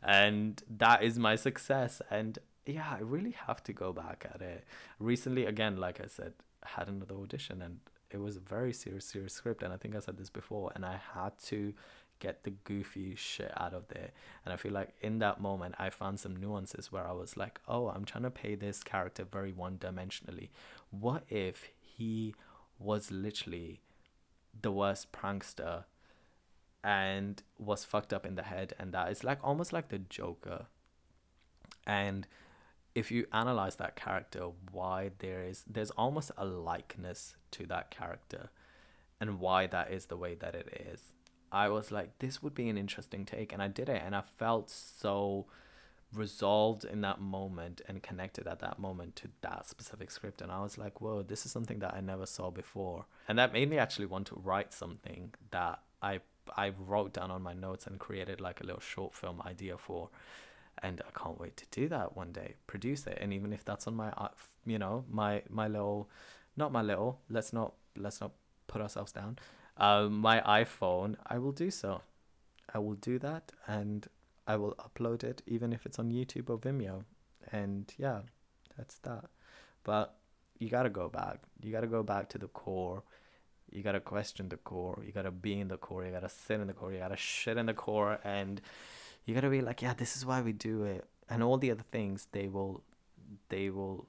and 0.01 0.63
that 0.69 1.03
is 1.03 1.19
my 1.19 1.35
success 1.35 2.01
and 2.09 2.39
yeah, 2.67 2.95
I 2.97 2.99
really 2.99 3.35
have 3.47 3.63
to 3.63 3.73
go 3.73 3.93
back 3.93 4.27
at 4.33 4.41
it. 4.41 4.65
Recently, 4.99 5.45
again, 5.45 5.77
like 5.77 6.01
I 6.01 6.07
said, 6.07 6.33
had 6.63 6.87
another 6.87 7.15
audition 7.15 7.61
and 7.61 7.79
it 8.09 8.19
was 8.19 8.37
a 8.37 8.41
very 8.41 8.73
serious, 8.73 9.05
serious 9.05 9.33
script. 9.33 9.63
And 9.63 9.73
I 9.73 9.77
think 9.77 9.95
I 9.95 9.99
said 9.99 10.17
this 10.17 10.29
before, 10.29 10.71
and 10.75 10.85
I 10.85 10.99
had 11.13 11.37
to 11.47 11.73
get 12.19 12.43
the 12.43 12.51
goofy 12.51 13.15
shit 13.15 13.51
out 13.57 13.73
of 13.73 13.87
there. 13.89 14.11
And 14.43 14.53
I 14.53 14.57
feel 14.57 14.71
like 14.71 14.93
in 15.01 15.19
that 15.19 15.41
moment, 15.41 15.75
I 15.77 15.89
found 15.89 16.19
some 16.19 16.35
nuances 16.35 16.91
where 16.91 17.07
I 17.07 17.11
was 17.11 17.37
like, 17.37 17.59
oh, 17.67 17.89
I'm 17.89 18.05
trying 18.05 18.23
to 18.23 18.31
pay 18.31 18.55
this 18.55 18.83
character 18.83 19.23
very 19.23 19.51
one 19.51 19.77
dimensionally. 19.77 20.49
What 20.89 21.23
if 21.29 21.69
he 21.79 22.35
was 22.79 23.11
literally 23.11 23.81
the 24.59 24.71
worst 24.71 25.11
prankster 25.11 25.85
and 26.83 27.41
was 27.57 27.83
fucked 27.83 28.13
up 28.13 28.25
in 28.25 28.35
the 28.35 28.43
head? 28.43 28.73
And 28.79 28.93
that 28.93 29.11
is 29.11 29.23
like 29.23 29.39
almost 29.43 29.73
like 29.73 29.89
the 29.89 29.99
Joker. 29.99 30.67
And 31.85 32.27
if 32.95 33.11
you 33.11 33.27
analyze 33.31 33.75
that 33.75 33.95
character, 33.95 34.49
why 34.71 35.11
there 35.19 35.43
is 35.43 35.63
there's 35.69 35.91
almost 35.91 36.31
a 36.35 36.45
likeness 36.45 37.35
to 37.51 37.67
that 37.67 37.91
character, 37.91 38.49
and 39.21 39.39
why 39.39 39.67
that 39.67 39.91
is 39.91 40.07
the 40.07 40.17
way 40.17 40.33
that 40.33 40.55
it 40.55 40.87
is. 40.91 41.13
I 41.51 41.69
was 41.69 41.91
like, 41.91 42.19
this 42.19 42.41
would 42.43 42.53
be 42.53 42.69
an 42.69 42.77
interesting 42.77 43.25
take, 43.25 43.53
and 43.53 43.61
I 43.61 43.67
did 43.67 43.89
it, 43.89 44.01
and 44.05 44.15
I 44.15 44.23
felt 44.37 44.69
so 44.69 45.45
resolved 46.13 46.85
in 46.85 47.01
that 47.01 47.19
moment 47.19 47.81
and 47.87 48.01
connected 48.01 48.47
at 48.47 48.59
that 48.59 48.79
moment 48.79 49.15
to 49.17 49.27
that 49.41 49.67
specific 49.67 50.09
script 50.09 50.41
and 50.41 50.49
I 50.49 50.61
was 50.61 50.77
like 50.77 51.01
whoa 51.01 51.21
this 51.21 51.45
is 51.45 51.51
something 51.51 51.79
that 51.79 51.93
I 51.93 51.99
never 51.99 52.25
saw 52.25 52.49
before. 52.49 53.05
And 53.27 53.37
that 53.37 53.51
made 53.51 53.69
me 53.69 53.77
actually 53.77 54.05
want 54.05 54.27
to 54.27 54.41
write 54.41 54.71
something 54.71 55.33
that 55.51 55.81
I 56.01 56.21
I 56.55 56.71
wrote 56.79 57.11
down 57.11 57.29
on 57.29 57.41
my 57.41 57.53
notes 57.53 57.87
and 57.87 57.99
created 57.99 58.39
like 58.39 58.61
a 58.61 58.65
little 58.65 58.79
short 58.79 59.13
film 59.13 59.41
idea 59.45 59.77
for 59.77 60.09
and 60.81 61.01
I 61.07 61.19
can't 61.19 61.39
wait 61.39 61.57
to 61.57 61.65
do 61.71 61.87
that 61.89 62.15
one 62.15 62.31
day, 62.31 62.55
produce 62.67 63.07
it, 63.07 63.17
and 63.19 63.33
even 63.33 63.53
if 63.53 63.65
that's 63.65 63.87
on 63.87 63.95
my, 63.95 64.09
uh, 64.09 64.29
you 64.65 64.77
know, 64.77 65.05
my 65.09 65.41
my 65.49 65.67
little, 65.67 66.09
not 66.55 66.71
my 66.71 66.81
little, 66.81 67.19
let's 67.29 67.53
not 67.53 67.73
let's 67.95 68.21
not 68.21 68.31
put 68.67 68.81
ourselves 68.81 69.11
down, 69.11 69.39
um, 69.77 70.19
my 70.19 70.41
iPhone, 70.41 71.15
I 71.25 71.37
will 71.37 71.51
do 71.51 71.71
so, 71.71 72.01
I 72.73 72.79
will 72.79 72.95
do 72.95 73.19
that, 73.19 73.51
and 73.67 74.07
I 74.47 74.57
will 74.57 74.75
upload 74.75 75.23
it, 75.23 75.41
even 75.47 75.73
if 75.73 75.85
it's 75.85 75.99
on 75.99 76.11
YouTube 76.11 76.49
or 76.49 76.57
Vimeo, 76.57 77.03
and 77.51 77.91
yeah, 77.97 78.21
that's 78.77 78.99
that. 78.99 79.25
But 79.83 80.15
you 80.59 80.69
gotta 80.69 80.89
go 80.89 81.09
back. 81.09 81.39
You 81.61 81.71
gotta 81.71 81.87
go 81.87 82.03
back 82.03 82.29
to 82.29 82.37
the 82.37 82.47
core. 82.47 83.03
You 83.71 83.83
gotta 83.83 83.99
question 83.99 84.49
the 84.49 84.57
core. 84.57 85.01
You 85.05 85.11
gotta 85.11 85.31
be 85.31 85.59
in 85.59 85.67
the 85.67 85.77
core. 85.77 86.05
You 86.05 86.11
gotta 86.11 86.29
sit 86.29 86.59
in 86.59 86.67
the 86.67 86.73
core. 86.73 86.91
You 86.91 86.99
gotta 86.99 87.17
shit 87.17 87.57
in 87.57 87.65
the 87.67 87.73
core 87.73 88.19
and 88.23 88.61
you 89.27 89.35
gotta 89.35 89.49
be 89.49 89.61
like 89.61 89.81
yeah 89.81 89.93
this 89.93 90.15
is 90.15 90.25
why 90.25 90.41
we 90.41 90.53
do 90.53 90.83
it 90.83 91.05
and 91.29 91.43
all 91.43 91.57
the 91.57 91.69
other 91.69 91.83
things 91.91 92.27
they 92.31 92.47
will 92.47 92.81
they 93.49 93.69
will 93.69 94.07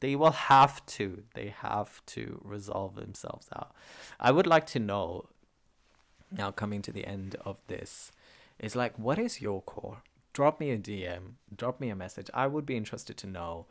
they 0.00 0.16
will 0.16 0.32
have 0.32 0.84
to 0.86 1.22
they 1.34 1.54
have 1.60 2.04
to 2.06 2.40
resolve 2.44 2.96
themselves 2.96 3.48
out. 3.54 3.72
I 4.18 4.32
would 4.32 4.46
like 4.46 4.66
to 4.66 4.78
know 4.78 5.28
now 6.32 6.50
coming 6.50 6.82
to 6.82 6.92
the 6.92 7.06
end 7.06 7.36
of 7.44 7.60
this 7.66 8.10
is 8.58 8.74
like 8.74 8.98
what 8.98 9.18
is 9.18 9.40
your 9.40 9.62
core? 9.62 10.02
Drop 10.32 10.60
me 10.60 10.70
a 10.70 10.78
dm 10.78 11.34
drop 11.54 11.80
me 11.80 11.90
a 11.90 11.96
message. 11.96 12.30
I 12.34 12.46
would 12.46 12.66
be 12.66 12.76
interested 12.76 13.16
to 13.18 13.26
know 13.26 13.66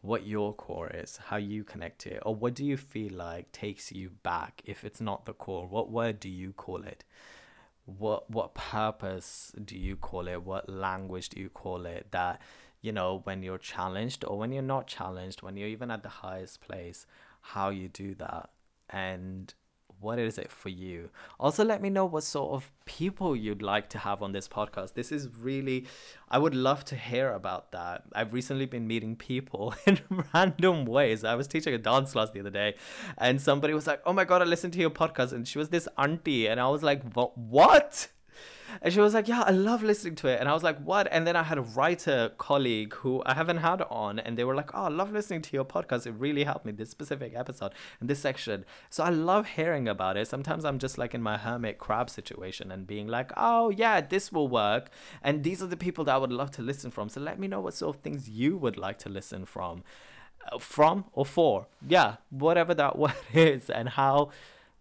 what 0.00 0.26
your 0.26 0.52
core 0.52 0.90
is 0.92 1.18
how 1.28 1.36
you 1.36 1.62
connect 1.62 2.00
to 2.00 2.14
it 2.14 2.22
or 2.26 2.34
what 2.34 2.54
do 2.54 2.64
you 2.64 2.76
feel 2.76 3.12
like 3.14 3.52
takes 3.52 3.92
you 3.92 4.10
back 4.24 4.60
if 4.64 4.84
it's 4.84 5.00
not 5.00 5.26
the 5.26 5.32
core 5.32 5.64
what 5.64 5.88
word 5.92 6.18
do 6.18 6.28
you 6.28 6.52
call 6.52 6.82
it? 6.82 7.04
What 7.84 8.30
what 8.30 8.54
purpose 8.54 9.52
do 9.64 9.76
you 9.76 9.96
call 9.96 10.26
it? 10.28 10.42
What 10.42 10.68
language 10.68 11.28
do 11.28 11.40
you 11.40 11.48
call 11.48 11.86
it 11.86 12.08
that 12.10 12.40
you 12.82 12.92
know 12.92 13.20
when 13.24 13.42
you're 13.42 13.58
challenged 13.58 14.24
or 14.26 14.38
when 14.38 14.52
you're 14.52 14.62
not 14.62 14.86
challenged 14.86 15.42
when 15.42 15.56
you're 15.56 15.68
even 15.68 15.90
at 15.90 16.02
the 16.02 16.08
highest 16.08 16.60
place 16.60 17.06
how 17.40 17.70
you 17.70 17.88
do 17.88 18.14
that 18.14 18.50
and 18.90 19.54
what 20.02 20.18
is 20.18 20.36
it 20.36 20.50
for 20.50 20.68
you? 20.68 21.10
Also, 21.38 21.64
let 21.64 21.80
me 21.80 21.88
know 21.88 22.04
what 22.04 22.24
sort 22.24 22.52
of 22.52 22.70
people 22.84 23.36
you'd 23.36 23.62
like 23.62 23.88
to 23.90 23.98
have 23.98 24.22
on 24.22 24.32
this 24.32 24.48
podcast. 24.48 24.94
This 24.94 25.12
is 25.12 25.28
really, 25.40 25.86
I 26.28 26.38
would 26.38 26.54
love 26.54 26.84
to 26.86 26.96
hear 26.96 27.32
about 27.32 27.70
that. 27.72 28.02
I've 28.12 28.32
recently 28.32 28.66
been 28.66 28.86
meeting 28.86 29.16
people 29.16 29.74
in 29.86 30.00
random 30.34 30.84
ways. 30.84 31.24
I 31.24 31.36
was 31.36 31.46
teaching 31.46 31.72
a 31.72 31.78
dance 31.78 32.12
class 32.12 32.30
the 32.30 32.40
other 32.40 32.50
day, 32.50 32.74
and 33.16 33.40
somebody 33.40 33.74
was 33.74 33.86
like, 33.86 34.02
Oh 34.04 34.12
my 34.12 34.24
God, 34.24 34.42
I 34.42 34.44
listened 34.44 34.72
to 34.74 34.80
your 34.80 34.90
podcast. 34.90 35.32
And 35.32 35.46
she 35.46 35.58
was 35.58 35.68
this 35.68 35.88
auntie. 35.96 36.48
And 36.48 36.60
I 36.60 36.68
was 36.68 36.82
like, 36.82 37.02
What? 37.14 38.08
And 38.80 38.92
she 38.92 39.00
was 39.00 39.14
like, 39.14 39.28
Yeah, 39.28 39.42
I 39.42 39.50
love 39.50 39.82
listening 39.82 40.14
to 40.16 40.28
it. 40.28 40.40
And 40.40 40.48
I 40.48 40.54
was 40.54 40.62
like, 40.62 40.78
What? 40.78 41.08
And 41.10 41.26
then 41.26 41.36
I 41.36 41.42
had 41.42 41.58
a 41.58 41.62
writer 41.62 42.32
colleague 42.38 42.94
who 42.94 43.22
I 43.26 43.34
haven't 43.34 43.58
had 43.58 43.82
on, 43.82 44.18
and 44.18 44.38
they 44.38 44.44
were 44.44 44.54
like, 44.54 44.70
Oh, 44.74 44.84
I 44.84 44.88
love 44.88 45.12
listening 45.12 45.42
to 45.42 45.52
your 45.52 45.64
podcast. 45.64 46.06
It 46.06 46.12
really 46.12 46.44
helped 46.44 46.64
me, 46.64 46.72
this 46.72 46.90
specific 46.90 47.34
episode 47.36 47.72
and 48.00 48.08
this 48.08 48.20
section. 48.20 48.64
So 48.90 49.04
I 49.04 49.10
love 49.10 49.46
hearing 49.46 49.88
about 49.88 50.16
it. 50.16 50.28
Sometimes 50.28 50.64
I'm 50.64 50.78
just 50.78 50.98
like 50.98 51.14
in 51.14 51.22
my 51.22 51.36
hermit 51.36 51.78
crab 51.78 52.08
situation 52.08 52.70
and 52.72 52.86
being 52.86 53.08
like, 53.08 53.32
Oh, 53.36 53.70
yeah, 53.70 54.00
this 54.00 54.32
will 54.32 54.48
work. 54.48 54.90
And 55.22 55.44
these 55.44 55.62
are 55.62 55.66
the 55.66 55.76
people 55.76 56.04
that 56.04 56.14
I 56.14 56.18
would 56.18 56.32
love 56.32 56.50
to 56.52 56.62
listen 56.62 56.90
from. 56.90 57.08
So 57.08 57.20
let 57.20 57.38
me 57.38 57.48
know 57.48 57.60
what 57.60 57.74
sort 57.74 57.96
of 57.96 58.02
things 58.02 58.28
you 58.28 58.56
would 58.56 58.76
like 58.76 58.98
to 59.00 59.08
listen 59.08 59.44
from. 59.44 59.82
Uh, 60.50 60.58
from 60.58 61.04
or 61.12 61.24
for, 61.24 61.68
yeah, 61.86 62.16
whatever 62.30 62.74
that 62.74 62.98
word 63.02 63.14
is, 63.32 63.70
and 63.70 63.90
how 63.90 64.30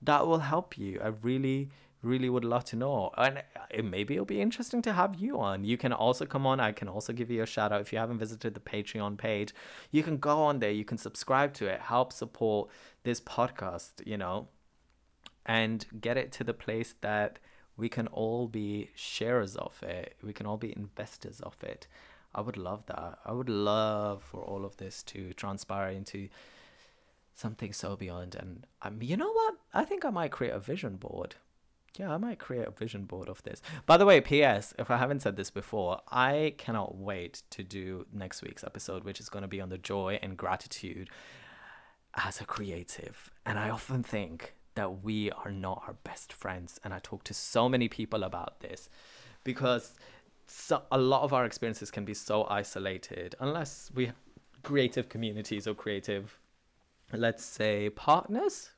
that 0.01 0.25
will 0.25 0.39
help 0.39 0.77
you. 0.77 0.99
I 1.03 1.07
really, 1.21 1.69
really 2.01 2.29
would 2.29 2.45
love 2.45 2.65
to 2.65 2.75
know. 2.75 3.11
And 3.17 3.43
it, 3.69 3.85
maybe 3.85 4.15
it'll 4.15 4.25
be 4.25 4.41
interesting 4.41 4.81
to 4.83 4.93
have 4.93 5.15
you 5.15 5.39
on. 5.39 5.63
You 5.63 5.77
can 5.77 5.93
also 5.93 6.25
come 6.25 6.45
on. 6.47 6.59
I 6.59 6.71
can 6.71 6.87
also 6.87 7.13
give 7.13 7.29
you 7.29 7.43
a 7.43 7.45
shout 7.45 7.71
out 7.71 7.81
if 7.81 7.93
you 7.93 7.99
haven't 7.99 8.19
visited 8.19 8.53
the 8.53 8.59
Patreon 8.59 9.17
page. 9.17 9.53
You 9.91 10.03
can 10.03 10.17
go 10.17 10.39
on 10.39 10.59
there. 10.59 10.71
You 10.71 10.85
can 10.85 10.97
subscribe 10.97 11.53
to 11.55 11.67
it. 11.67 11.81
Help 11.81 12.11
support 12.11 12.69
this 13.03 13.21
podcast. 13.21 14.05
You 14.05 14.17
know, 14.17 14.47
and 15.45 15.85
get 15.99 16.17
it 16.17 16.31
to 16.33 16.43
the 16.43 16.53
place 16.53 16.95
that 17.01 17.39
we 17.77 17.89
can 17.89 18.07
all 18.07 18.47
be 18.47 18.89
sharers 18.95 19.55
of 19.55 19.81
it. 19.83 20.15
We 20.23 20.33
can 20.33 20.45
all 20.45 20.57
be 20.57 20.75
investors 20.75 21.39
of 21.41 21.55
it. 21.63 21.87
I 22.33 22.41
would 22.41 22.57
love 22.57 22.85
that. 22.85 23.19
I 23.25 23.31
would 23.33 23.49
love 23.49 24.23
for 24.23 24.41
all 24.41 24.65
of 24.65 24.77
this 24.77 25.03
to 25.03 25.33
transpire 25.33 25.89
into 25.89 26.29
something 27.33 27.73
so 27.73 27.95
beyond. 27.95 28.35
And 28.35 28.67
um, 28.81 28.99
you 29.01 29.17
know 29.17 29.31
what? 29.31 29.55
I 29.73 29.83
think 29.83 30.05
I 30.05 30.09
might 30.09 30.31
create 30.31 30.53
a 30.53 30.59
vision 30.59 30.95
board. 30.95 31.35
Yeah, 31.97 32.13
I 32.13 32.17
might 32.17 32.39
create 32.39 32.67
a 32.67 32.71
vision 32.71 33.03
board 33.03 33.27
of 33.27 33.43
this. 33.43 33.61
By 33.85 33.97
the 33.97 34.05
way, 34.05 34.21
P.S. 34.21 34.73
If 34.79 34.89
I 34.89 34.97
haven't 34.97 35.21
said 35.21 35.35
this 35.35 35.49
before, 35.49 35.99
I 36.09 36.55
cannot 36.57 36.95
wait 36.95 37.43
to 37.51 37.63
do 37.63 38.05
next 38.13 38.41
week's 38.41 38.63
episode, 38.63 39.03
which 39.03 39.19
is 39.19 39.27
going 39.27 39.41
to 39.41 39.47
be 39.47 39.59
on 39.59 39.69
the 39.69 39.77
joy 39.77 40.17
and 40.21 40.37
gratitude 40.37 41.09
as 42.15 42.39
a 42.39 42.45
creative. 42.45 43.29
And 43.45 43.59
I 43.59 43.69
often 43.69 44.03
think 44.03 44.55
that 44.75 45.03
we 45.03 45.31
are 45.31 45.51
not 45.51 45.83
our 45.85 45.95
best 46.05 46.31
friends. 46.31 46.79
And 46.83 46.93
I 46.93 46.99
talk 46.99 47.25
to 47.25 47.33
so 47.33 47.67
many 47.67 47.89
people 47.89 48.23
about 48.23 48.61
this 48.61 48.89
because 49.43 49.93
so, 50.47 50.83
a 50.91 50.97
lot 50.97 51.23
of 51.23 51.33
our 51.33 51.45
experiences 51.45 51.91
can 51.91 52.05
be 52.05 52.13
so 52.13 52.45
isolated 52.49 53.35
unless 53.39 53.91
we 53.93 54.07
have 54.07 54.15
creative 54.63 55.09
communities 55.09 55.67
or 55.67 55.73
creative 55.73 56.37
let's 57.13 57.43
say 57.43 57.89
partners 57.89 58.71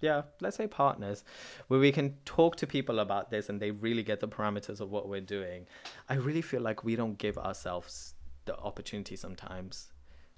yeah 0.00 0.22
let's 0.40 0.56
say 0.56 0.66
partners 0.66 1.24
where 1.68 1.80
we 1.80 1.92
can 1.92 2.14
talk 2.24 2.56
to 2.56 2.66
people 2.66 2.98
about 3.00 3.30
this 3.30 3.48
and 3.48 3.60
they 3.60 3.70
really 3.70 4.02
get 4.02 4.20
the 4.20 4.28
parameters 4.28 4.80
of 4.80 4.90
what 4.90 5.08
we're 5.08 5.20
doing. 5.20 5.66
I 6.08 6.14
really 6.14 6.42
feel 6.42 6.62
like 6.62 6.84
we 6.84 6.96
don't 6.96 7.18
give 7.18 7.38
ourselves 7.38 8.14
the 8.46 8.56
opportunity 8.58 9.16
sometimes 9.16 9.92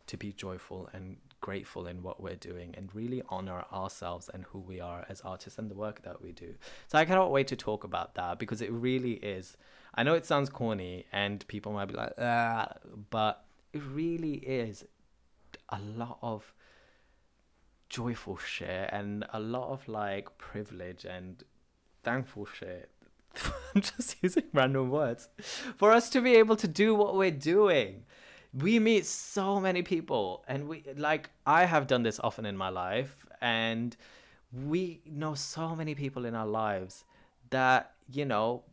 to 0.07 0.17
be 0.17 0.33
joyful 0.33 0.89
and 0.93 1.17
grateful 1.41 1.87
in 1.87 2.03
what 2.03 2.23
we're 2.23 2.37
doing 2.37 2.75
and 2.77 2.95
really 2.95 3.23
honor 3.29 3.65
ourselves 3.73 4.31
and 4.33 4.45
who 4.45 4.59
we 4.59 4.81
are 4.81 5.05
as 5.09 5.21
artists 5.23 5.59
and 5.59 5.71
the 5.71 5.75
work 5.75 6.03
that 6.03 6.21
we 6.23 6.33
do. 6.33 6.55
So 6.89 6.99
i 6.99 7.05
cannot 7.05 7.31
wait 7.31 7.47
to 7.49 7.57
talk 7.57 7.85
about 7.85 8.15
that 8.15 8.39
because 8.39 8.63
it 8.63 8.71
really 8.73 9.15
is 9.15 9.57
i 9.95 10.03
know 10.03 10.15
it 10.15 10.25
sounds 10.25 10.49
corny 10.49 11.07
and 11.13 11.47
people 11.49 11.73
might 11.73 11.87
be 11.87 11.95
like 11.95 12.15
ah, 12.19 12.69
but 13.11 13.45
it 13.73 13.83
really 13.83 14.35
is 14.35 14.85
a 15.69 15.81
lot 15.81 16.19
of 16.23 16.53
joyful 17.93 18.39
shit 18.39 18.89
and 18.91 19.25
a 19.35 19.39
lot 19.39 19.69
of 19.71 19.87
like 19.87 20.27
privilege 20.39 21.05
and 21.05 21.45
thankful 22.03 22.47
shit. 22.47 22.91
I'm 23.75 23.83
just 23.97 24.17
using 24.23 24.45
random 24.53 24.91
words 24.91 25.29
for 25.77 25.93
us 25.93 26.09
to 26.11 26.21
be 26.21 26.35
able 26.37 26.57
to 26.57 26.67
do 26.67 26.95
what 26.95 27.17
we're 27.17 27.31
doing. 27.31 28.05
We 28.55 28.79
meet 28.79 29.07
so 29.07 29.61
many 29.61 29.83
people, 29.83 30.45
and 30.49 30.69
we 30.69 30.85
like 30.97 31.31
I 31.47 31.65
have 31.65 31.87
done 31.87 32.03
this 32.03 32.21
often 32.21 32.45
in 32.45 32.57
my 32.57 32.69
life, 32.69 33.27
and 33.41 33.97
we 34.53 35.01
know 35.07 35.35
so 35.35 35.75
many 35.75 35.95
people 35.95 36.27
in 36.27 36.35
our 36.35 36.47
lives 36.47 37.05
that 37.49 37.93
you 38.11 38.27
know 38.27 38.65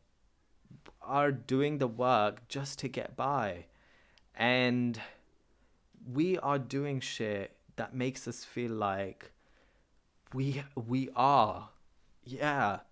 are 1.02 1.32
doing 1.32 1.78
the 1.78 1.88
work 1.88 2.46
just 2.50 2.80
to 2.80 2.90
get 2.90 3.16
by, 3.16 3.66
and 4.36 5.00
we 6.14 6.38
are 6.40 6.60
doing 6.60 7.00
shit 7.00 7.56
that 7.80 7.96
makes 7.96 8.28
us 8.28 8.44
feel 8.44 8.72
like 8.72 9.32
we 10.34 10.64
we 10.76 11.10
are. 11.16 11.70
Yeah. 12.24 12.80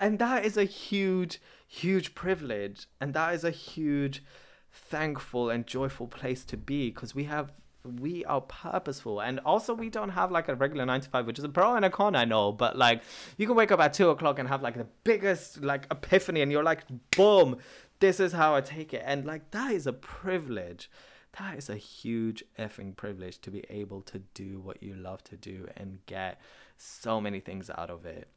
And 0.00 0.18
that 0.18 0.46
is 0.46 0.56
a 0.56 0.64
huge 0.64 1.40
huge 1.68 2.14
privilege 2.14 2.86
and 3.00 3.12
that 3.14 3.34
is 3.34 3.44
a 3.44 3.50
huge 3.50 4.24
thankful 4.72 5.50
and 5.50 5.66
joyful 5.66 6.08
place 6.08 6.44
to 6.44 6.56
be 6.56 6.90
because 6.90 7.14
we 7.14 7.24
have 7.24 7.52
we 7.84 8.24
are 8.24 8.40
purposeful. 8.40 9.20
And 9.20 9.38
also 9.40 9.74
we 9.74 9.90
don't 9.90 10.08
have 10.10 10.32
like 10.32 10.48
a 10.48 10.54
regular 10.54 10.86
9 10.86 11.02
to 11.02 11.08
5 11.10 11.26
which 11.26 11.38
is 11.38 11.44
a 11.44 11.48
pro 11.48 11.76
and 11.76 11.84
a 11.84 11.90
con 11.90 12.16
i 12.16 12.24
know 12.24 12.52
but 12.52 12.76
like 12.76 13.02
you 13.36 13.46
can 13.46 13.54
wake 13.54 13.70
up 13.70 13.80
at 13.80 13.92
2 13.92 14.08
o'clock 14.10 14.38
and 14.38 14.48
have 14.48 14.62
like 14.62 14.76
the 14.76 14.86
biggest 15.04 15.62
like 15.62 15.86
epiphany 15.90 16.40
and 16.40 16.50
you're 16.50 16.64
like 16.72 16.82
boom 17.16 17.58
this 18.00 18.18
is 18.18 18.32
how 18.32 18.54
i 18.54 18.60
take 18.62 18.92
it. 18.94 19.02
And 19.06 19.24
like 19.24 19.50
that 19.52 19.72
is 19.72 19.86
a 19.86 19.92
privilege 19.92 20.90
that 21.38 21.58
is 21.58 21.70
a 21.70 21.76
huge 21.76 22.42
effing 22.58 22.96
privilege 22.96 23.40
to 23.42 23.50
be 23.50 23.64
able 23.70 24.02
to 24.02 24.18
do 24.34 24.60
what 24.60 24.82
you 24.82 24.94
love 24.94 25.22
to 25.24 25.36
do 25.36 25.68
and 25.76 26.04
get 26.06 26.40
so 26.76 27.20
many 27.20 27.40
things 27.40 27.70
out 27.70 27.90
of 27.90 28.04
it. 28.04 28.28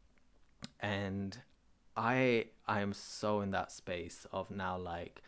And 0.80 1.38
I 1.98 2.46
I 2.68 2.82
am 2.82 2.94
so 2.94 3.42
in 3.42 3.52
that 3.52 3.72
space 3.72 4.26
of 4.32 4.52
now 4.52 4.78
like 4.78 5.22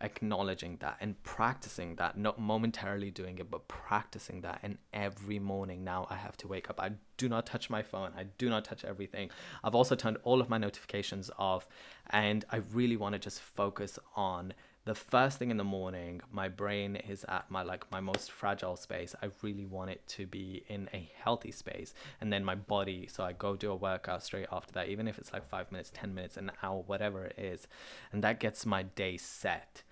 acknowledging 0.00 0.76
that 0.80 0.96
and 1.00 1.20
practicing 1.24 1.96
that 1.96 2.16
not 2.16 2.38
momentarily 2.38 3.10
doing 3.10 3.38
it 3.38 3.50
but 3.50 3.66
practicing 3.68 4.42
that. 4.42 4.60
And 4.62 4.76
every 4.92 5.38
morning 5.38 5.82
now 5.82 6.06
i 6.10 6.14
have 6.14 6.36
to 6.38 6.48
wake 6.48 6.68
up. 6.68 6.78
I 6.78 6.92
do 7.16 7.28
not 7.28 7.46
touch 7.46 7.70
my 7.70 7.82
phone. 7.82 8.12
I 8.16 8.24
do 8.36 8.50
not 8.50 8.64
touch 8.64 8.84
everything. 8.84 9.30
I've 9.64 9.74
also 9.74 9.94
turned 9.94 10.18
all 10.24 10.40
of 10.40 10.48
my 10.48 10.58
notifications 10.58 11.30
off. 11.38 11.68
And 12.10 12.44
i 12.50 12.56
really 12.72 12.96
want 12.96 13.14
to 13.14 13.18
just 13.18 13.40
focus 13.40 13.98
on 14.14 14.52
the 14.88 14.94
first 14.94 15.38
thing 15.38 15.50
in 15.50 15.58
the 15.58 15.64
morning 15.64 16.22
my 16.32 16.48
brain 16.48 16.96
is 16.96 17.22
at 17.28 17.44
my 17.50 17.62
like 17.62 17.84
my 17.92 18.00
most 18.00 18.32
fragile 18.32 18.74
space. 18.74 19.14
I 19.22 19.28
really 19.42 19.66
want 19.66 19.90
it 19.90 20.00
to 20.16 20.26
be 20.26 20.64
in 20.66 20.88
a 20.94 21.10
healthy 21.22 21.50
space. 21.50 21.92
And 22.22 22.32
then 22.32 22.42
my 22.42 22.54
body 22.54 23.06
so 23.06 23.22
i 23.22 23.34
go 23.34 23.54
do 23.54 23.70
a 23.70 23.76
workout 23.76 24.22
straight 24.22 24.46
after 24.50 24.72
that 24.72 24.88
even 24.88 25.06
if 25.06 25.18
it's 25.18 25.30
like 25.30 25.44
five 25.44 25.70
minutes 25.70 25.90
ten 25.92 26.14
minutes 26.14 26.38
an 26.38 26.50
hour 26.62 26.84
whatever 26.86 27.26
it 27.26 27.38
is 27.38 27.68
and 28.12 28.24
that 28.24 28.40
gets 28.40 28.64
my 28.64 28.82
day 28.82 29.18
set. 29.18 29.82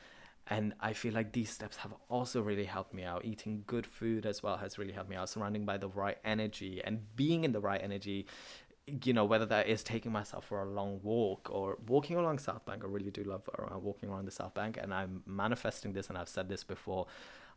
And 0.47 0.73
i 0.81 0.95
feel 0.95 1.13
like 1.13 1.33
these 1.33 1.51
steps 1.51 1.77
have 1.77 1.93
also 2.09 2.41
really 2.41 2.65
helped 2.65 2.95
me 2.95 3.05
out. 3.05 3.27
Eating 3.27 3.65
good 3.67 3.87
food 3.87 4.25
as 4.25 4.43
well 4.43 4.57
has 4.57 4.79
really 4.79 4.95
helped 4.95 5.11
me 5.11 5.17
out. 5.17 5.29
Surrounding 5.29 5.67
by 5.67 5.77
the 5.77 5.91
right 5.91 6.17
energy 6.25 6.81
and 6.83 7.01
being 7.17 7.45
in 7.45 7.53
the 7.53 7.61
right 7.61 7.83
energy 7.83 8.27
you 8.87 9.13
know 9.13 9.25
whether 9.25 9.47
that 9.47 9.67
is 9.67 9.83
taking 9.83 10.13
myself 10.13 10.45
for 10.45 10.63
a 10.63 10.65
long 10.65 11.01
walk 11.03 11.49
or 11.51 11.77
walking 11.89 12.17
along 12.17 12.39
south 12.39 12.65
bank 12.65 12.83
i 12.85 12.87
really 12.87 13.11
do 13.11 13.25
love 13.25 13.43
around, 13.59 13.83
walking 13.83 14.09
around 14.09 14.25
the 14.27 14.31
south 14.31 14.55
bank 14.55 14.79
and 14.81 14.95
i'm 14.95 15.23
manifesting 15.27 15.93
this 15.93 16.09
and 16.09 16.17
i've 16.17 16.29
said 16.29 16.49
this 16.49 16.63
before 16.63 17.07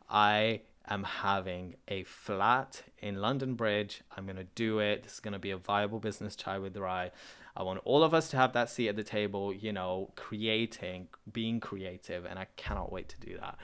i 0.08 0.60
am 0.88 1.04
having 1.04 1.76
a 1.86 2.02
flat 2.02 2.82
in 2.98 3.20
london 3.20 3.54
bridge. 3.54 4.02
I'm 4.16 4.24
going 4.24 4.36
to 4.36 4.46
do 4.54 4.80
it. 4.80 5.04
This 5.04 5.14
is 5.14 5.20
going 5.20 5.32
to 5.32 5.38
be 5.38 5.52
a 5.52 5.56
viable 5.56 6.00
business 6.00 6.34
chai 6.34 6.58
with 6.58 6.76
rai 6.76 7.10
i 7.56 7.62
want 7.62 7.80
all 7.84 8.02
of 8.02 8.12
us 8.12 8.28
to 8.30 8.36
have 8.36 8.52
that 8.54 8.68
seat 8.68 8.88
at 8.88 8.96
the 8.96 9.04
table 9.04 9.52
you 9.52 9.72
know 9.72 10.10
creating 10.16 11.08
being 11.32 11.60
creative 11.60 12.24
and 12.24 12.38
i 12.38 12.46
cannot 12.56 12.90
wait 12.90 13.08
to 13.08 13.20
do 13.20 13.36
that. 13.38 13.56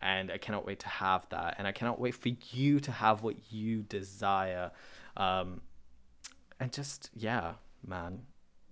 And 0.00 0.30
i 0.30 0.36
cannot 0.36 0.66
wait 0.66 0.80
to 0.80 0.88
have 0.88 1.26
that. 1.30 1.54
And 1.56 1.66
i 1.66 1.72
cannot 1.72 1.98
wait 1.98 2.14
for 2.14 2.30
you 2.50 2.80
to 2.80 2.92
have 2.92 3.22
what 3.22 3.36
you 3.50 3.82
desire. 3.82 4.72
Um, 5.16 5.62
and 6.60 6.72
just 6.72 7.10
yeah, 7.14 7.54
man, 7.86 8.22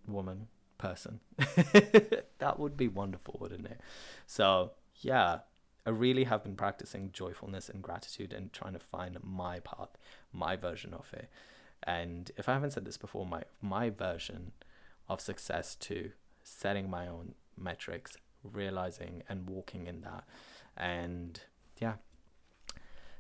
woman, 0.06 0.48
person. 0.78 1.20
that 2.38 2.58
would 2.58 2.76
be 2.76 2.88
wonderful, 2.88 3.36
wouldn't 3.40 3.66
it? 3.66 3.80
So 4.26 4.72
yeah, 4.96 5.38
I 5.86 5.90
really 5.90 6.24
have 6.24 6.42
been 6.42 6.56
practicing 6.56 7.10
joyfulness 7.12 7.68
and 7.68 7.82
gratitude 7.82 8.32
and 8.32 8.52
trying 8.52 8.72
to 8.74 8.78
find 8.78 9.16
my 9.22 9.60
path, 9.60 9.90
my 10.32 10.56
version 10.56 10.92
of 10.94 11.06
it. 11.12 11.28
And 11.84 12.30
if 12.36 12.48
I 12.48 12.54
haven't 12.54 12.72
said 12.72 12.84
this 12.84 12.96
before, 12.96 13.26
my 13.26 13.42
my 13.60 13.90
version 13.90 14.52
of 15.08 15.20
success 15.20 15.74
to 15.76 16.10
setting 16.42 16.88
my 16.88 17.06
own 17.08 17.34
metrics, 17.56 18.16
realizing 18.42 19.22
and 19.28 19.48
walking 19.48 19.86
in 19.86 20.00
that. 20.02 20.24
And 20.76 21.40
yeah. 21.78 21.94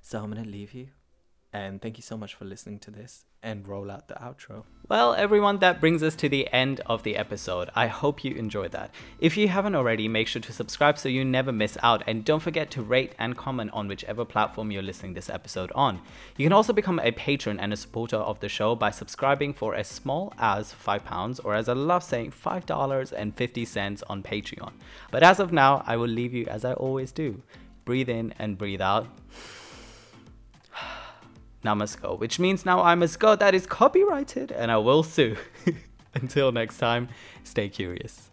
So 0.00 0.22
I'm 0.22 0.30
gonna 0.32 0.48
leave 0.48 0.72
you. 0.72 0.88
And 1.52 1.82
thank 1.82 1.96
you 1.98 2.02
so 2.02 2.16
much 2.16 2.34
for 2.34 2.44
listening 2.44 2.78
to 2.80 2.90
this 2.90 3.26
and 3.42 3.66
roll 3.66 3.90
out 3.90 4.08
the 4.08 4.14
outro. 4.14 4.64
Well, 4.88 5.14
everyone, 5.14 5.58
that 5.58 5.80
brings 5.80 6.02
us 6.02 6.14
to 6.16 6.28
the 6.28 6.52
end 6.52 6.80
of 6.86 7.02
the 7.02 7.16
episode. 7.16 7.70
I 7.74 7.86
hope 7.86 8.24
you 8.24 8.34
enjoyed 8.34 8.72
that. 8.72 8.90
If 9.20 9.36
you 9.36 9.48
haven't 9.48 9.74
already, 9.74 10.06
make 10.06 10.28
sure 10.28 10.42
to 10.42 10.52
subscribe 10.52 10.98
so 10.98 11.08
you 11.08 11.24
never 11.24 11.50
miss 11.50 11.78
out. 11.82 12.02
And 12.06 12.24
don't 12.24 12.42
forget 12.42 12.70
to 12.72 12.82
rate 12.82 13.14
and 13.18 13.36
comment 13.36 13.70
on 13.72 13.88
whichever 13.88 14.24
platform 14.24 14.70
you're 14.70 14.82
listening 14.82 15.14
this 15.14 15.30
episode 15.30 15.72
on. 15.74 16.02
You 16.36 16.44
can 16.44 16.52
also 16.52 16.72
become 16.72 16.98
a 16.98 17.12
patron 17.12 17.58
and 17.58 17.72
a 17.72 17.76
supporter 17.76 18.16
of 18.16 18.40
the 18.40 18.48
show 18.48 18.74
by 18.74 18.90
subscribing 18.90 19.54
for 19.54 19.74
as 19.74 19.88
small 19.88 20.34
as 20.38 20.74
£5 20.74 21.40
or 21.42 21.54
as 21.54 21.68
I 21.68 21.72
love 21.72 22.04
saying, 22.04 22.32
$5.50 22.32 24.02
on 24.08 24.22
Patreon. 24.22 24.72
But 25.10 25.22
as 25.22 25.40
of 25.40 25.52
now, 25.52 25.82
I 25.86 25.96
will 25.96 26.08
leave 26.08 26.34
you 26.34 26.46
as 26.46 26.64
I 26.64 26.74
always 26.74 27.12
do. 27.12 27.42
Breathe 27.84 28.08
in 28.08 28.34
and 28.38 28.58
breathe 28.58 28.82
out 28.82 29.06
go, 32.00 32.14
which 32.14 32.38
means 32.38 32.66
now 32.66 32.82
I 32.82 32.94
must 32.94 33.20
go. 33.20 33.36
That 33.36 33.54
is 33.54 33.66
copyrighted 33.66 34.50
and 34.50 34.70
I 34.70 34.78
will 34.78 35.02
sue. 35.02 35.36
Until 36.14 36.52
next 36.52 36.78
time, 36.78 37.08
stay 37.44 37.68
curious. 37.68 38.31